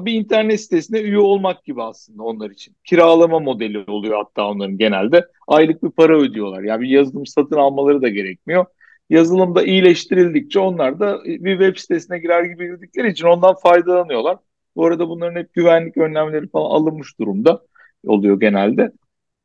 bir 0.00 0.12
internet 0.12 0.60
sitesine 0.60 1.00
üye 1.00 1.18
olmak 1.18 1.64
gibi 1.64 1.82
aslında 1.82 2.22
onlar 2.22 2.50
için. 2.50 2.76
Kiralama 2.84 3.38
modeli 3.38 3.84
oluyor 3.90 4.16
hatta 4.16 4.48
onların 4.48 4.78
genelde. 4.78 5.26
Aylık 5.48 5.82
bir 5.82 5.90
para 5.90 6.18
ödüyorlar. 6.18 6.62
Yani 6.62 6.80
bir 6.80 6.88
yazılım 6.88 7.26
satın 7.26 7.56
almaları 7.56 8.02
da 8.02 8.08
gerekmiyor. 8.08 8.66
Yazılım 9.10 9.54
da 9.54 9.62
iyileştirildikçe 9.62 10.58
onlar 10.58 11.00
da 11.00 11.24
bir 11.24 11.58
web 11.58 11.76
sitesine 11.76 12.18
girer 12.18 12.44
gibi 12.44 12.66
girdikleri 12.66 13.10
için 13.10 13.26
ondan 13.26 13.54
faydalanıyorlar. 13.54 14.36
Bu 14.76 14.86
arada 14.86 15.08
bunların 15.08 15.40
hep 15.40 15.54
güvenlik 15.54 15.96
önlemleri 15.96 16.48
falan 16.48 16.70
alınmış 16.70 17.18
durumda 17.18 17.62
oluyor 18.06 18.40
genelde. 18.40 18.92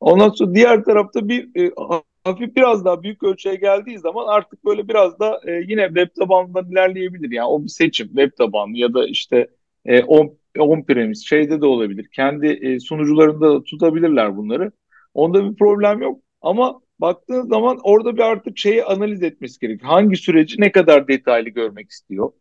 Ondan 0.00 0.28
sonra 0.28 0.54
diğer 0.54 0.84
tarafta 0.84 1.28
bir 1.28 1.60
e, 1.60 1.72
hafif 2.24 2.56
biraz 2.56 2.84
daha 2.84 3.02
büyük 3.02 3.22
ölçüye 3.22 3.54
geldiği 3.54 3.98
zaman 3.98 4.26
artık 4.26 4.64
böyle 4.64 4.88
biraz 4.88 5.18
da 5.18 5.40
e, 5.46 5.52
yine 5.52 5.86
web 5.86 6.08
tabanından 6.20 6.70
ilerleyebilir. 6.70 7.30
Yani 7.30 7.48
o 7.48 7.62
bir 7.62 7.68
seçim 7.68 8.06
web 8.06 8.30
tabanlı 8.38 8.76
ya 8.76 8.94
da 8.94 9.06
işte 9.06 9.48
e, 9.86 10.02
on, 10.02 10.38
on 10.58 10.82
premise 10.82 11.26
şeyde 11.26 11.60
de 11.60 11.66
olabilir. 11.66 12.08
Kendi 12.12 12.46
e, 12.46 12.80
sunucularında 12.80 13.54
da 13.54 13.64
tutabilirler 13.64 14.36
bunları. 14.36 14.72
Onda 15.14 15.50
bir 15.50 15.56
problem 15.56 16.02
yok. 16.02 16.20
Ama 16.42 16.80
baktığınız 16.98 17.48
zaman 17.48 17.78
orada 17.82 18.16
bir 18.16 18.22
artık 18.22 18.58
şeyi 18.58 18.84
analiz 18.84 19.22
etmesi 19.22 19.60
gerekiyor. 19.60 19.90
Hangi 19.90 20.16
süreci 20.16 20.60
ne 20.60 20.72
kadar 20.72 21.08
detaylı 21.08 21.48
görmek 21.48 21.90
istiyor? 21.90 22.32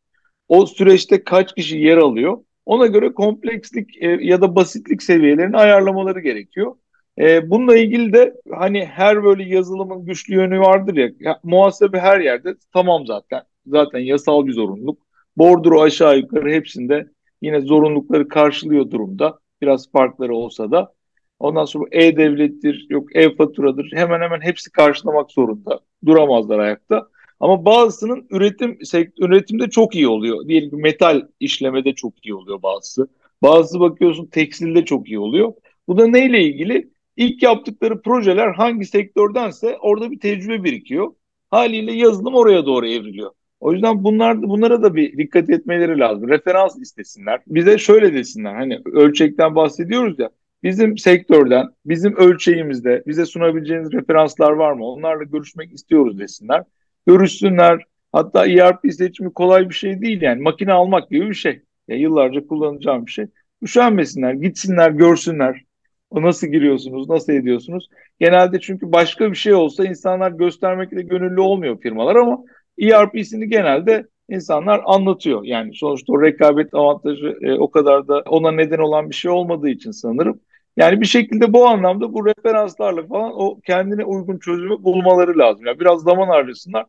O 0.48 0.66
süreçte 0.66 1.24
kaç 1.24 1.56
kişi 1.56 1.78
yer 1.78 1.98
alıyor? 1.98 2.38
Ona 2.66 2.88
göre 2.88 3.14
komplekslik 3.14 4.04
e, 4.04 4.08
ya 4.22 4.42
da 4.42 4.56
basitlik 4.56 5.04
seviyelerini 5.04 5.58
ayarlamaları 5.58 6.20
gerekiyor. 6.20 6.76
E, 7.20 7.50
bununla 7.50 7.78
ilgili 7.78 8.14
de 8.14 8.36
hani 8.52 8.86
her 8.86 9.24
böyle 9.24 9.44
yazılımın 9.44 10.06
güçlü 10.06 10.34
yönü 10.36 10.60
vardır 10.60 10.96
ya, 10.96 11.10
ya 11.20 11.40
muhasebe 11.44 12.00
her 12.00 12.20
yerde 12.20 12.56
tamam 12.74 13.06
zaten. 13.06 13.42
Zaten 13.68 14.00
yasal 14.00 14.46
bir 14.46 14.54
zorunluluk. 14.54 15.06
Bordro 15.38 15.82
aşağı 15.82 16.18
yukarı 16.18 16.52
hepsinde 16.52 17.08
yine 17.42 17.62
zorunlulukları 17.62 18.28
karşılıyor 18.28 18.92
durumda. 18.92 19.40
Biraz 19.62 19.92
farkları 19.92 20.36
olsa 20.36 20.72
da. 20.72 20.94
Ondan 21.40 21.66
sonra 21.66 21.86
e-devlettir, 21.92 22.88
yok 22.90 23.16
e-faturadır. 23.16 23.92
Hemen 23.94 24.22
hemen 24.22 24.42
hepsi 24.42 24.72
karşılamak 24.72 25.32
zorunda. 25.32 25.80
Duramazlar 26.06 26.60
ayakta. 26.60 27.08
Ama 27.40 27.66
bazısının 27.66 28.28
üretim 28.30 28.78
üretimde 29.20 29.70
çok 29.70 29.96
iyi 29.96 30.08
oluyor. 30.08 30.48
Diyelim 30.48 30.70
ki 30.70 30.76
metal 30.76 31.22
işlemede 31.40 31.94
çok 31.94 32.26
iyi 32.26 32.36
oluyor 32.36 32.62
bazısı. 32.62 33.08
Bazısı 33.44 33.80
bakıyorsun 33.80 34.26
tekstilde 34.26 34.86
çok 34.86 35.08
iyi 35.08 35.20
oluyor. 35.20 35.54
Bu 35.88 35.98
da 35.98 36.08
neyle 36.08 36.44
ilgili? 36.44 36.90
İlk 37.18 37.44
yaptıkları 37.44 38.02
projeler 38.02 38.54
hangi 38.54 38.86
sektördense 38.86 39.78
orada 39.82 40.12
bir 40.12 40.20
tecrübe 40.20 40.64
birikiyor. 40.64 41.14
Haliyle 41.52 41.92
yazılım 41.94 42.36
oraya 42.36 42.66
doğru 42.66 42.88
evriliyor. 42.88 43.32
O 43.66 43.74
yüzden 43.74 44.04
bunlar 44.04 44.42
bunlara 44.42 44.84
da 44.84 44.96
bir 44.96 45.18
dikkat 45.18 45.50
etmeleri 45.50 46.00
lazım. 46.00 46.30
Referans 46.30 46.78
istesinler. 46.78 47.42
Bize 47.48 47.78
şöyle 47.78 48.14
desinler. 48.14 48.56
Hani 48.56 48.80
ölçekten 48.86 49.56
bahsediyoruz 49.56 50.20
ya. 50.20 50.30
Bizim 50.64 50.98
sektörden, 50.98 51.68
bizim 51.86 52.16
ölçeğimizde 52.16 53.04
bize 53.08 53.26
sunabileceğiniz 53.26 53.94
referanslar 53.94 54.52
var 54.52 54.74
mı? 54.74 54.86
Onlarla 54.86 55.24
görüşmek 55.24 55.74
istiyoruz 55.74 56.20
desinler. 56.20 56.64
Görüşsünler. 57.08 57.84
Hatta 58.12 58.48
ERP 58.48 58.94
seçimi 58.94 59.34
kolay 59.34 59.70
bir 59.70 59.76
şey 59.76 60.02
değil 60.02 60.22
yani. 60.22 60.42
Makine 60.42 60.74
almak 60.74 61.10
gibi 61.10 61.30
bir 61.30 61.36
şey. 61.36 61.62
Ya 61.88 61.96
yıllarca 61.96 62.48
kullanacağım 62.48 63.06
bir 63.06 63.12
şey. 63.12 63.26
Üşenmesinler, 63.64 64.34
gitsinler, 64.34 64.92
görsünler. 64.92 65.62
O 66.10 66.22
nasıl 66.22 66.48
giriyorsunuz, 66.48 67.10
nasıl 67.10 67.34
ediyorsunuz? 67.34 67.90
Genelde 68.20 68.60
çünkü 68.60 68.92
başka 68.92 69.32
bir 69.32 69.38
şey 69.38 69.54
olsa 69.54 69.86
insanlar 69.86 70.32
göstermekle 70.32 71.02
gönüllü 71.02 71.42
olmuyor 71.42 71.82
firmalar 71.82 72.16
ama 72.16 72.44
ERP'sini 72.80 73.50
genelde 73.50 74.08
insanlar 74.30 74.82
anlatıyor. 74.86 75.44
Yani 75.44 75.76
sonuçta 75.76 76.14
o 76.14 76.22
rekabet 76.22 76.74
avantajı 76.74 77.38
e, 77.42 77.54
o 77.54 77.72
kadar 77.72 78.08
da 78.08 78.24
ona 78.28 78.52
neden 78.52 78.80
olan 78.80 79.10
bir 79.10 79.16
şey 79.16 79.32
olmadığı 79.32 79.70
için 79.70 79.92
sanırım. 79.92 80.40
Yani 80.78 81.02
bir 81.02 81.06
şekilde 81.06 81.54
bu 81.54 81.68
anlamda 81.68 82.14
bu 82.14 82.26
referanslarla 82.26 83.08
falan 83.08 83.32
o 83.36 83.60
kendine 83.62 84.06
uygun 84.06 84.40
çözümü 84.40 84.84
bulmaları 84.84 85.38
lazım. 85.38 85.66
Yani 85.66 85.80
biraz 85.80 86.02
zaman 86.02 86.28
harcasınlar. 86.28 86.86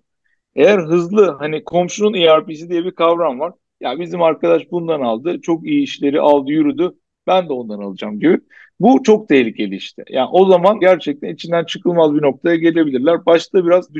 Eğer 0.56 0.78
hızlı 0.78 1.36
hani 1.38 1.64
komşunun 1.64 2.14
ERP'si 2.14 2.68
diye 2.70 2.84
bir 2.84 2.90
kavram 2.90 3.40
var. 3.40 3.52
Ya 3.80 3.98
bizim 3.98 4.22
arkadaş 4.22 4.70
bundan 4.70 5.00
aldı. 5.00 5.40
Çok 5.40 5.66
iyi 5.66 5.82
işleri 5.82 6.20
aldı, 6.20 6.50
yürüdü. 6.50 6.92
Ben 7.26 7.48
de 7.48 7.52
ondan 7.52 7.78
alacağım 7.78 8.20
gibi. 8.20 8.40
Bu 8.80 9.02
çok 9.02 9.28
tehlikeli 9.28 9.76
işte. 9.76 10.04
Yani 10.08 10.28
o 10.32 10.46
zaman 10.46 10.80
gerçekten 10.80 11.34
içinden 11.34 11.64
çıkılmaz 11.64 12.14
bir 12.14 12.22
noktaya 12.22 12.56
gelebilirler. 12.56 13.26
Başta 13.26 13.66
biraz 13.66 13.94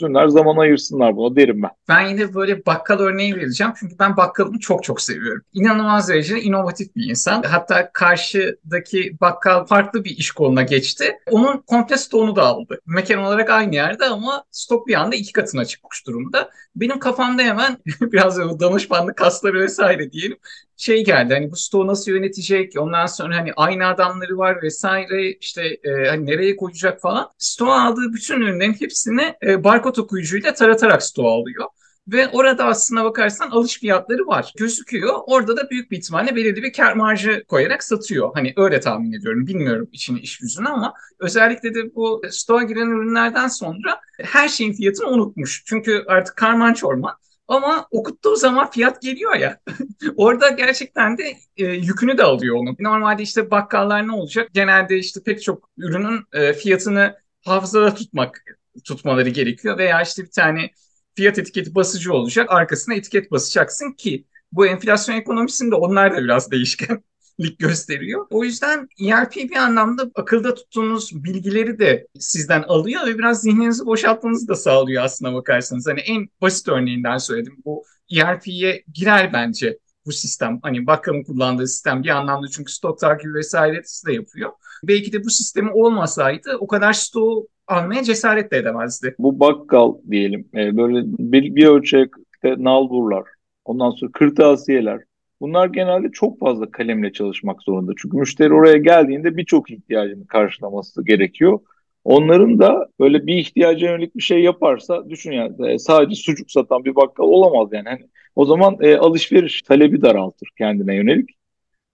düşünsünler, 0.00 0.28
zaman 0.28 0.56
ayırsınlar 0.56 1.16
buna 1.16 1.36
derim 1.36 1.62
ben. 1.62 1.70
Ben 1.88 2.08
yine 2.08 2.34
böyle 2.34 2.66
bakkal 2.66 2.98
örneği 2.98 3.36
vereceğim. 3.36 3.72
Çünkü 3.80 3.98
ben 3.98 4.16
bakkalımı 4.16 4.58
çok 4.58 4.84
çok 4.84 5.00
seviyorum. 5.00 5.42
İnanılmaz 5.52 6.08
derecede 6.08 6.42
inovatif 6.42 6.96
bir 6.96 7.10
insan. 7.10 7.42
Hatta 7.42 7.92
karşıdaki 7.92 9.16
bakkal 9.20 9.66
farklı 9.66 10.04
bir 10.04 10.10
iş 10.10 10.30
koluna 10.30 10.62
geçti. 10.62 11.16
Onun 11.30 11.58
komple 11.58 11.96
stoğunu 11.96 12.36
da 12.36 12.42
aldı. 12.42 12.80
Mekan 12.86 13.18
olarak 13.18 13.50
aynı 13.50 13.74
yerde 13.74 14.04
ama 14.04 14.44
stok 14.50 14.86
bir 14.86 14.94
anda 14.94 15.16
iki 15.16 15.32
katına 15.32 15.64
çıkmış 15.64 16.06
durumda. 16.06 16.50
Benim 16.76 16.98
kafamda 16.98 17.42
hemen 17.42 17.76
biraz 18.00 18.38
danışmanlık 18.38 19.16
kasları 19.16 19.60
vesaire 19.60 20.12
diyelim 20.12 20.38
şey 20.80 21.04
geldi 21.04 21.34
hani 21.34 21.50
bu 21.50 21.56
stoğu 21.56 21.86
nasıl 21.86 22.10
yönetecek 22.12 22.72
ondan 22.78 23.06
sonra 23.06 23.36
hani 23.36 23.52
aynı 23.56 23.86
adamları 23.86 24.38
var 24.38 24.62
vesaire 24.62 25.32
işte 25.32 25.62
e, 25.84 26.08
hani 26.08 26.26
nereye 26.26 26.56
koyacak 26.56 27.00
falan. 27.00 27.30
Stoğu 27.38 27.72
aldığı 27.72 28.12
bütün 28.12 28.40
ürünlerin 28.40 28.76
hepsini 28.80 29.34
e, 29.42 29.64
barkod 29.64 29.89
okuyucuyla 29.98 30.54
taratarak 30.54 31.02
stoğu 31.02 31.28
alıyor. 31.30 31.66
Ve 32.08 32.28
orada 32.28 32.64
aslına 32.64 33.04
bakarsan 33.04 33.50
alış 33.50 33.78
fiyatları 33.78 34.26
var. 34.26 34.52
Gözüküyor. 34.58 35.14
Orada 35.26 35.56
da 35.56 35.70
büyük 35.70 35.90
bir 35.90 35.98
ihtimalle 35.98 36.36
belirli 36.36 36.62
bir 36.62 36.72
kar 36.72 36.92
marjı 36.92 37.44
koyarak 37.48 37.84
satıyor. 37.84 38.30
Hani 38.34 38.52
öyle 38.56 38.80
tahmin 38.80 39.12
ediyorum. 39.12 39.46
Bilmiyorum 39.46 39.88
için 39.92 40.16
iş 40.16 40.40
yüzünü 40.40 40.68
ama 40.68 40.94
özellikle 41.20 41.74
de 41.74 41.94
bu 41.94 42.22
stoğa 42.30 42.62
giren 42.62 42.86
ürünlerden 42.86 43.48
sonra 43.48 44.00
her 44.22 44.48
şeyin 44.48 44.72
fiyatını 44.72 45.08
unutmuş. 45.08 45.62
Çünkü 45.66 46.04
artık 46.08 46.36
karman 46.36 46.74
çorman. 46.74 47.14
Ama 47.48 47.86
okuttuğu 47.90 48.36
zaman 48.36 48.70
fiyat 48.70 49.02
geliyor 49.02 49.34
ya. 49.34 49.60
Orada 50.16 50.48
gerçekten 50.48 51.18
de 51.18 51.36
e, 51.56 51.66
yükünü 51.66 52.18
de 52.18 52.22
alıyor 52.22 52.56
onun. 52.56 52.76
Normalde 52.80 53.22
işte 53.22 53.50
bakkallar 53.50 54.08
ne 54.08 54.12
olacak? 54.12 54.48
Genelde 54.52 54.98
işte 54.98 55.20
pek 55.26 55.42
çok 55.42 55.70
ürünün 55.78 56.20
e, 56.32 56.52
fiyatını 56.52 57.16
hafızada 57.44 57.94
tutmak 57.94 58.42
tutmaları 58.84 59.28
gerekiyor 59.28 59.78
veya 59.78 60.02
işte 60.02 60.22
bir 60.22 60.30
tane 60.30 60.70
fiyat 61.14 61.38
etiketi 61.38 61.74
basıcı 61.74 62.12
olacak. 62.12 62.46
Arkasına 62.50 62.94
etiket 62.94 63.30
basacaksın 63.30 63.92
ki 63.92 64.24
bu 64.52 64.66
enflasyon 64.66 65.16
ekonomisinde 65.16 65.74
onlar 65.74 66.16
da 66.16 66.24
biraz 66.24 66.50
değişken 66.50 67.02
lik 67.40 67.58
gösteriyor. 67.58 68.26
O 68.30 68.44
yüzden 68.44 68.88
ERP 69.00 69.36
bir 69.36 69.56
anlamda 69.56 70.10
akılda 70.14 70.54
tuttuğunuz 70.54 71.24
bilgileri 71.24 71.78
de 71.78 72.06
sizden 72.18 72.62
alıyor 72.62 73.06
ve 73.06 73.18
biraz 73.18 73.42
zihninizi 73.42 73.86
boşaltmanızı 73.86 74.48
da 74.48 74.54
sağlıyor 74.54 75.04
aslına 75.04 75.34
bakarsanız. 75.34 75.86
Hani 75.86 76.00
en 76.00 76.28
basit 76.40 76.68
örneğinden 76.68 77.18
söyledim. 77.18 77.56
Bu 77.64 77.84
ERP'ye 78.16 78.84
girer 78.94 79.32
bence 79.32 79.78
bu 80.06 80.12
sistem. 80.12 80.58
Hani 80.62 80.86
bakkalın 80.86 81.22
kullandığı 81.22 81.66
sistem 81.66 82.02
bir 82.02 82.08
anlamda 82.08 82.46
çünkü 82.48 82.72
stok 82.72 82.98
takibi 82.98 83.34
vesairesi 83.34 84.06
de 84.06 84.12
yapıyor. 84.12 84.50
Belki 84.84 85.12
de 85.12 85.24
bu 85.24 85.30
sistemi 85.30 85.70
olmasaydı 85.70 86.56
o 86.60 86.66
kadar 86.66 86.92
stoğu 86.92 87.48
almaya 87.66 88.02
cesaret 88.02 88.52
de 88.52 88.58
edemezdi. 88.58 89.14
Bu 89.18 89.40
bakkal 89.40 89.94
diyelim 90.10 90.48
e, 90.54 90.76
böyle 90.76 91.02
bir, 91.04 91.54
bir 91.54 91.66
ölçekte 91.66 92.54
nalburlar, 92.58 93.24
ondan 93.64 93.90
sonra 93.90 94.12
kırtasiyeler, 94.12 95.00
Bunlar 95.40 95.66
genelde 95.68 96.10
çok 96.12 96.38
fazla 96.38 96.70
kalemle 96.70 97.12
çalışmak 97.12 97.62
zorunda. 97.62 97.92
Çünkü 97.96 98.16
müşteri 98.16 98.54
oraya 98.54 98.76
geldiğinde 98.76 99.36
birçok 99.36 99.70
ihtiyacını 99.70 100.26
karşılaması 100.26 101.04
gerekiyor. 101.04 101.60
Onların 102.04 102.58
da 102.58 102.88
böyle 103.00 103.26
bir 103.26 103.34
ihtiyaca 103.34 103.90
yönelik 103.90 104.16
bir 104.16 104.22
şey 104.22 104.42
yaparsa 104.42 105.10
düşün 105.10 105.32
yani 105.32 105.72
e, 105.72 105.78
sadece 105.78 106.14
sucuk 106.14 106.50
satan 106.50 106.84
bir 106.84 106.94
bakkal 106.94 107.24
olamaz 107.24 107.68
yani. 107.72 107.88
Hani 107.88 108.08
o 108.36 108.44
zaman 108.44 108.76
e, 108.80 108.96
alışveriş 108.96 109.62
talebi 109.62 110.02
daraltır 110.02 110.48
kendine 110.58 110.94
yönelik. 110.94 111.30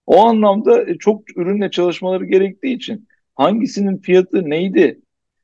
O 0.05 0.25
anlamda 0.25 0.89
e, 0.89 0.97
çok 0.97 1.37
ürünle 1.37 1.71
çalışmaları 1.71 2.25
gerektiği 2.25 2.75
için 2.75 3.07
hangisinin 3.35 3.97
fiyatı 3.97 4.49
neydi? 4.49 5.01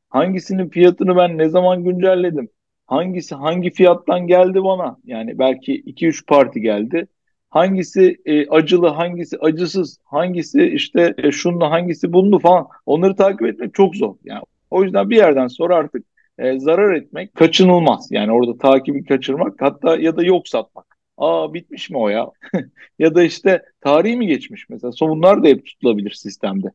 Hangisinin 0.09 0.69
fiyatını 0.69 1.15
ben 1.15 1.37
ne 1.37 1.49
zaman 1.49 1.83
güncelledim? 1.83 2.49
Hangisi 2.87 3.35
hangi 3.35 3.71
fiyattan 3.71 4.27
geldi 4.27 4.63
bana? 4.63 4.97
Yani 5.05 5.39
belki 5.39 5.73
2-3 5.73 6.25
parti 6.25 6.61
geldi. 6.61 7.07
Hangisi 7.49 8.17
e, 8.25 8.47
acılı, 8.47 8.87
hangisi 8.87 9.37
acısız, 9.37 9.97
hangisi 10.03 10.63
işte 10.63 11.13
e, 11.17 11.31
şunlu, 11.31 11.71
hangisi 11.71 12.13
bunlu 12.13 12.39
falan. 12.39 12.67
Onları 12.85 13.15
takip 13.15 13.41
etmek 13.47 13.73
çok 13.73 13.95
zor. 13.95 14.15
Yani 14.23 14.43
o 14.71 14.83
yüzden 14.83 15.09
bir 15.09 15.15
yerden 15.15 15.47
sonra 15.47 15.75
artık 15.75 16.05
e, 16.37 16.59
zarar 16.59 16.93
etmek 16.93 17.35
kaçınılmaz. 17.35 18.07
Yani 18.11 18.31
orada 18.31 18.57
takibi 18.57 19.03
kaçırmak 19.05 19.61
hatta 19.61 19.97
ya 19.97 20.17
da 20.17 20.23
yok 20.23 20.47
satmak. 20.47 20.97
Aa 21.17 21.53
bitmiş 21.53 21.89
mi 21.89 21.97
o 21.97 22.09
ya? 22.09 22.31
ya 22.99 23.15
da 23.15 23.23
işte 23.23 23.61
tarihi 23.81 24.17
mi 24.17 24.27
geçmiş 24.27 24.69
mesela? 24.69 24.91
Son 24.91 25.09
bunlar 25.09 25.43
da 25.43 25.47
hep 25.47 25.65
tutulabilir 25.65 26.11
sistemde. 26.11 26.67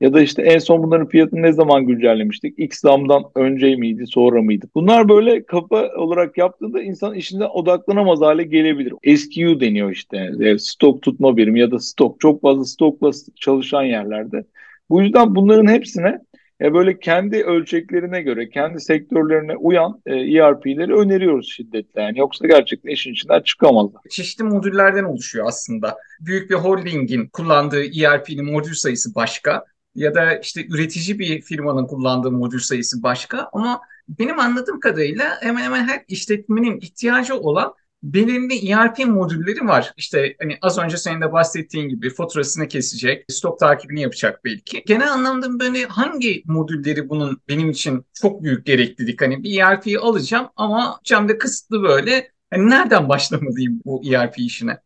Ya 0.00 0.12
da 0.12 0.20
işte 0.20 0.42
en 0.42 0.58
son 0.58 0.82
bunların 0.82 1.08
fiyatını 1.08 1.42
ne 1.42 1.52
zaman 1.52 1.86
güncellemiştik? 1.86 2.58
X 2.58 2.80
zamdan 2.80 3.24
önce 3.34 3.76
miydi, 3.76 4.06
sonra 4.06 4.42
mıydı? 4.42 4.66
Bunlar 4.74 5.08
böyle 5.08 5.42
kafa 5.44 5.88
olarak 5.96 6.38
yaptığında 6.38 6.82
insan 6.82 7.14
işinden 7.14 7.48
odaklanamaz 7.54 8.20
hale 8.20 8.42
gelebilir. 8.42 9.16
SKU 9.16 9.60
deniyor 9.60 9.90
işte. 9.90 10.30
E, 10.40 10.58
stok 10.58 11.02
tutma 11.02 11.36
birimi 11.36 11.60
ya 11.60 11.70
da 11.70 11.78
stok. 11.78 12.20
Çok 12.20 12.42
fazla 12.42 12.64
stokla 12.64 13.10
çalışan 13.36 13.82
yerlerde. 13.82 14.44
Bu 14.90 15.02
yüzden 15.02 15.34
bunların 15.34 15.72
hepsine 15.72 16.18
e 16.60 16.74
böyle 16.74 16.98
kendi 16.98 17.42
ölçeklerine 17.42 18.22
göre, 18.22 18.48
kendi 18.48 18.80
sektörlerine 18.80 19.56
uyan 19.56 20.02
e, 20.06 20.14
ERP'leri 20.14 20.94
öneriyoruz 20.94 21.52
şiddetle. 21.52 22.02
Yani 22.02 22.18
yoksa 22.18 22.46
gerçekten 22.46 22.90
işin 22.90 23.12
içinden 23.12 23.40
çıkamazlar. 23.40 24.02
Çeşitli 24.10 24.44
modüllerden 24.44 25.04
oluşuyor 25.04 25.46
aslında. 25.48 25.96
Büyük 26.20 26.50
bir 26.50 26.54
holdingin 26.54 27.26
kullandığı 27.26 27.84
ERP'nin 27.84 28.52
modül 28.52 28.74
sayısı 28.74 29.14
başka 29.14 29.64
ya 29.94 30.14
da 30.14 30.36
işte 30.36 30.66
üretici 30.66 31.18
bir 31.18 31.40
firmanın 31.40 31.86
kullandığı 31.86 32.30
modül 32.30 32.58
sayısı 32.58 33.02
başka 33.02 33.50
ama 33.52 33.80
benim 34.08 34.38
anladığım 34.38 34.80
kadarıyla 34.80 35.24
hemen 35.40 35.62
hemen 35.62 35.88
her 35.88 36.04
işletmenin 36.08 36.80
ihtiyacı 36.80 37.36
olan 37.36 37.74
belirli 38.02 38.70
ERP 38.70 38.98
modülleri 38.98 39.66
var. 39.68 39.92
İşte 39.96 40.36
hani 40.40 40.58
az 40.62 40.78
önce 40.78 40.96
senin 40.96 41.20
de 41.20 41.32
bahsettiğin 41.32 41.88
gibi 41.88 42.10
faturasını 42.10 42.68
kesecek, 42.68 43.24
stok 43.28 43.58
takibini 43.58 44.00
yapacak 44.00 44.44
belki. 44.44 44.82
Genel 44.86 45.12
anlamda 45.12 45.60
böyle 45.60 45.84
hangi 45.84 46.42
modülleri 46.46 47.08
bunun 47.08 47.40
benim 47.48 47.70
için 47.70 48.04
çok 48.14 48.42
büyük 48.42 48.66
gereklilik? 48.66 49.22
Hani 49.22 49.42
bir 49.42 49.60
ERP'yi 49.60 49.98
alacağım 49.98 50.48
ama 50.56 51.00
camda 51.04 51.38
kısıtlı 51.38 51.82
böyle. 51.82 52.30
Hani 52.50 52.70
nereden 52.70 53.08
başlamalıyım 53.08 53.80
bu 53.84 54.02
ERP 54.06 54.38
işine? 54.38 54.78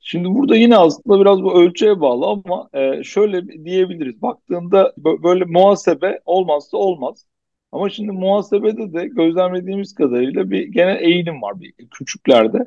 Şimdi 0.00 0.28
burada 0.28 0.56
yine 0.56 0.76
aslında 0.76 1.20
biraz 1.20 1.42
bu 1.42 1.62
ölçüye 1.62 2.00
bağlı 2.00 2.26
ama 2.26 2.68
e, 2.74 3.04
şöyle 3.04 3.64
diyebiliriz. 3.64 4.22
Baktığında 4.22 4.94
böyle 4.98 5.44
muhasebe 5.44 6.20
olmazsa 6.24 6.76
olmaz. 6.76 7.26
Ama 7.72 7.90
şimdi 7.90 8.12
muhasebede 8.12 8.92
de 8.92 9.06
gözlemlediğimiz 9.06 9.94
kadarıyla 9.94 10.50
bir 10.50 10.62
genel 10.68 11.02
eğilim 11.02 11.42
var 11.42 11.60
bir 11.60 11.72
küçüklerde. 11.90 12.58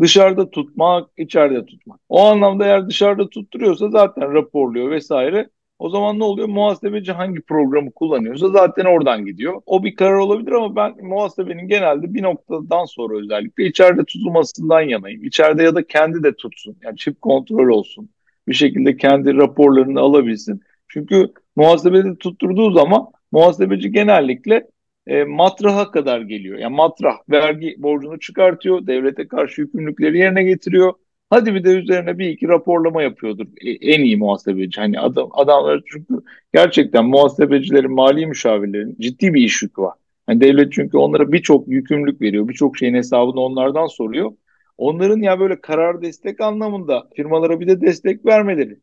Dışarıda 0.00 0.50
tutmak, 0.50 1.10
içeride 1.16 1.66
tutmak. 1.66 2.00
O 2.08 2.24
anlamda 2.24 2.66
eğer 2.66 2.88
dışarıda 2.88 3.28
tutturuyorsa 3.28 3.90
zaten 3.90 4.34
raporluyor 4.34 4.90
vesaire. 4.90 5.48
O 5.78 5.88
zaman 5.90 6.18
ne 6.18 6.24
oluyor? 6.24 6.48
Muhasebeci 6.48 7.12
hangi 7.12 7.40
programı 7.40 7.92
kullanıyorsa 7.92 8.48
zaten 8.48 8.84
oradan 8.84 9.24
gidiyor. 9.26 9.62
O 9.66 9.84
bir 9.84 9.94
karar 9.96 10.14
olabilir 10.14 10.52
ama 10.52 10.76
ben 10.76 11.06
muhasebenin 11.06 11.68
genelde 11.68 12.14
bir 12.14 12.22
noktadan 12.22 12.84
sonra 12.84 13.18
özellikle 13.18 13.66
içeride 13.66 14.04
tutulmasından 14.04 14.80
yanayım. 14.80 15.24
İçeride 15.24 15.62
ya 15.62 15.74
da 15.74 15.86
kendi 15.86 16.22
de 16.22 16.34
tutsun. 16.36 16.76
Yani 16.82 16.96
çift 16.96 17.20
kontrol 17.20 17.68
olsun. 17.68 18.10
Bir 18.48 18.54
şekilde 18.54 18.96
kendi 18.96 19.34
raporlarını 19.36 20.00
alabilsin. 20.00 20.60
Çünkü 20.88 21.32
muhasebede 21.56 22.16
tutturduğu 22.18 22.70
zaman 22.70 23.06
muhasebeci 23.32 23.92
genellikle 23.92 24.66
e, 25.06 25.24
matraha 25.24 25.90
kadar 25.90 26.20
geliyor. 26.20 26.58
Yani 26.58 26.76
matrah 26.76 27.18
vergi 27.30 27.74
borcunu 27.78 28.20
çıkartıyor, 28.20 28.86
devlete 28.86 29.28
karşı 29.28 29.60
yükümlülükleri 29.60 30.18
yerine 30.18 30.44
getiriyor. 30.44 30.92
Hadi 31.30 31.54
bir 31.54 31.64
de 31.64 31.68
üzerine 31.70 32.18
bir 32.18 32.28
iki 32.28 32.48
raporlama 32.48 33.02
yapıyordur 33.02 33.46
e, 33.60 33.70
en 33.70 34.00
iyi 34.04 34.16
muhasebeci. 34.16 34.80
Hani 34.80 35.00
adam, 35.00 35.28
adamlar 35.32 35.82
çünkü 35.92 36.14
gerçekten 36.54 37.04
muhasebecilerin, 37.04 37.92
mali 37.92 38.26
müşavirlerin 38.26 38.96
ciddi 39.00 39.34
bir 39.34 39.42
iş 39.42 39.62
yükü 39.62 39.82
var. 39.82 39.94
Yani 40.28 40.40
devlet 40.40 40.72
çünkü 40.72 40.96
onlara 40.96 41.32
birçok 41.32 41.68
yükümlülük 41.68 42.20
veriyor. 42.20 42.48
Birçok 42.48 42.78
şeyin 42.78 42.94
hesabını 42.94 43.40
onlardan 43.40 43.86
soruyor. 43.86 44.32
Onların 44.78 45.20
ya 45.20 45.40
böyle 45.40 45.60
karar 45.60 46.02
destek 46.02 46.40
anlamında 46.40 47.08
firmalara 47.16 47.60
bir 47.60 47.68
de 47.68 47.80
destek 47.80 48.26
vermeleri. 48.26 48.78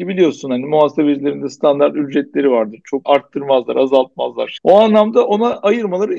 Ki 0.00 0.08
biliyorsun 0.08 0.50
hani 0.50 0.66
muhasebecilerin 0.66 1.42
de 1.42 1.48
standart 1.48 1.96
ücretleri 1.96 2.50
vardır. 2.50 2.80
Çok 2.84 3.02
arttırmazlar, 3.04 3.76
azaltmazlar. 3.76 4.58
O 4.64 4.78
anlamda 4.78 5.26
ona 5.26 5.56
ayırmaları 5.56 6.16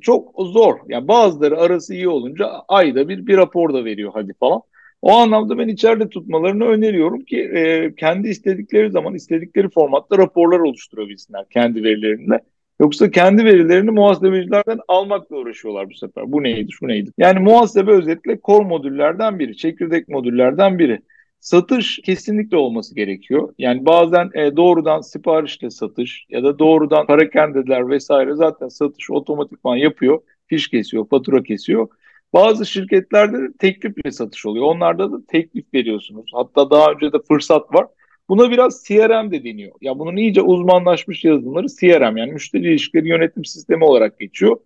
çok 0.00 0.34
zor. 0.38 0.74
Yani 0.88 1.08
bazıları 1.08 1.58
arası 1.60 1.94
iyi 1.94 2.08
olunca 2.08 2.50
ayda 2.68 3.08
bir 3.08 3.26
bir 3.26 3.36
rapor 3.36 3.74
da 3.74 3.84
veriyor 3.84 4.10
hadi 4.14 4.32
falan. 4.40 4.60
O 5.02 5.12
anlamda 5.12 5.58
ben 5.58 5.68
içeride 5.68 6.08
tutmalarını 6.08 6.64
öneriyorum 6.64 7.20
ki 7.20 7.40
e, 7.40 7.94
kendi 7.94 8.28
istedikleri 8.28 8.90
zaman 8.90 9.14
istedikleri 9.14 9.68
formatta 9.68 10.18
raporlar 10.18 10.58
oluşturabilsinler 10.58 11.44
kendi 11.48 11.84
verilerinde. 11.84 12.40
Yoksa 12.80 13.10
kendi 13.10 13.44
verilerini 13.44 13.90
muhasebecilerden 13.90 14.78
almakla 14.88 15.36
uğraşıyorlar 15.36 15.90
bu 15.90 15.94
sefer. 15.94 16.32
Bu 16.32 16.42
neydi, 16.42 16.72
şu 16.72 16.88
neydi? 16.88 17.10
Yani 17.18 17.40
muhasebe 17.40 17.92
özetle 17.92 18.38
core 18.44 18.64
modüllerden 18.64 19.38
biri, 19.38 19.56
çekirdek 19.56 20.08
modüllerden 20.08 20.78
biri. 20.78 21.00
Satış 21.40 22.00
kesinlikle 22.04 22.56
olması 22.56 22.94
gerekiyor. 22.94 23.54
Yani 23.58 23.86
bazen 23.86 24.30
e, 24.34 24.56
doğrudan 24.56 25.00
siparişle 25.00 25.70
satış 25.70 26.26
ya 26.28 26.44
da 26.44 26.58
doğrudan 26.58 27.06
parakendeler 27.06 27.88
vesaire 27.88 28.34
zaten 28.34 28.68
satış 28.68 29.10
otomatikman 29.10 29.76
yapıyor. 29.76 30.22
Fiş 30.46 30.68
kesiyor, 30.68 31.08
fatura 31.08 31.42
kesiyor. 31.42 31.88
Bazı 32.32 32.66
şirketlerde 32.66 33.38
de 33.38 33.52
teklifle 33.58 34.10
satış 34.10 34.46
oluyor. 34.46 34.64
Onlarda 34.64 35.12
da 35.12 35.26
teklif 35.28 35.74
veriyorsunuz. 35.74 36.30
Hatta 36.34 36.70
daha 36.70 36.92
önce 36.92 37.12
de 37.12 37.16
fırsat 37.28 37.74
var. 37.74 37.86
Buna 38.28 38.50
biraz 38.50 38.84
CRM 38.84 39.30
de 39.30 39.44
deniyor. 39.44 39.72
Ya 39.80 39.98
bunun 39.98 40.16
iyice 40.16 40.42
uzmanlaşmış 40.42 41.24
yazılımları 41.24 41.66
CRM 41.66 42.16
yani 42.16 42.32
müşteri 42.32 42.70
ilişkileri 42.70 43.08
yönetim 43.08 43.44
sistemi 43.44 43.84
olarak 43.84 44.20
geçiyor. 44.20 44.56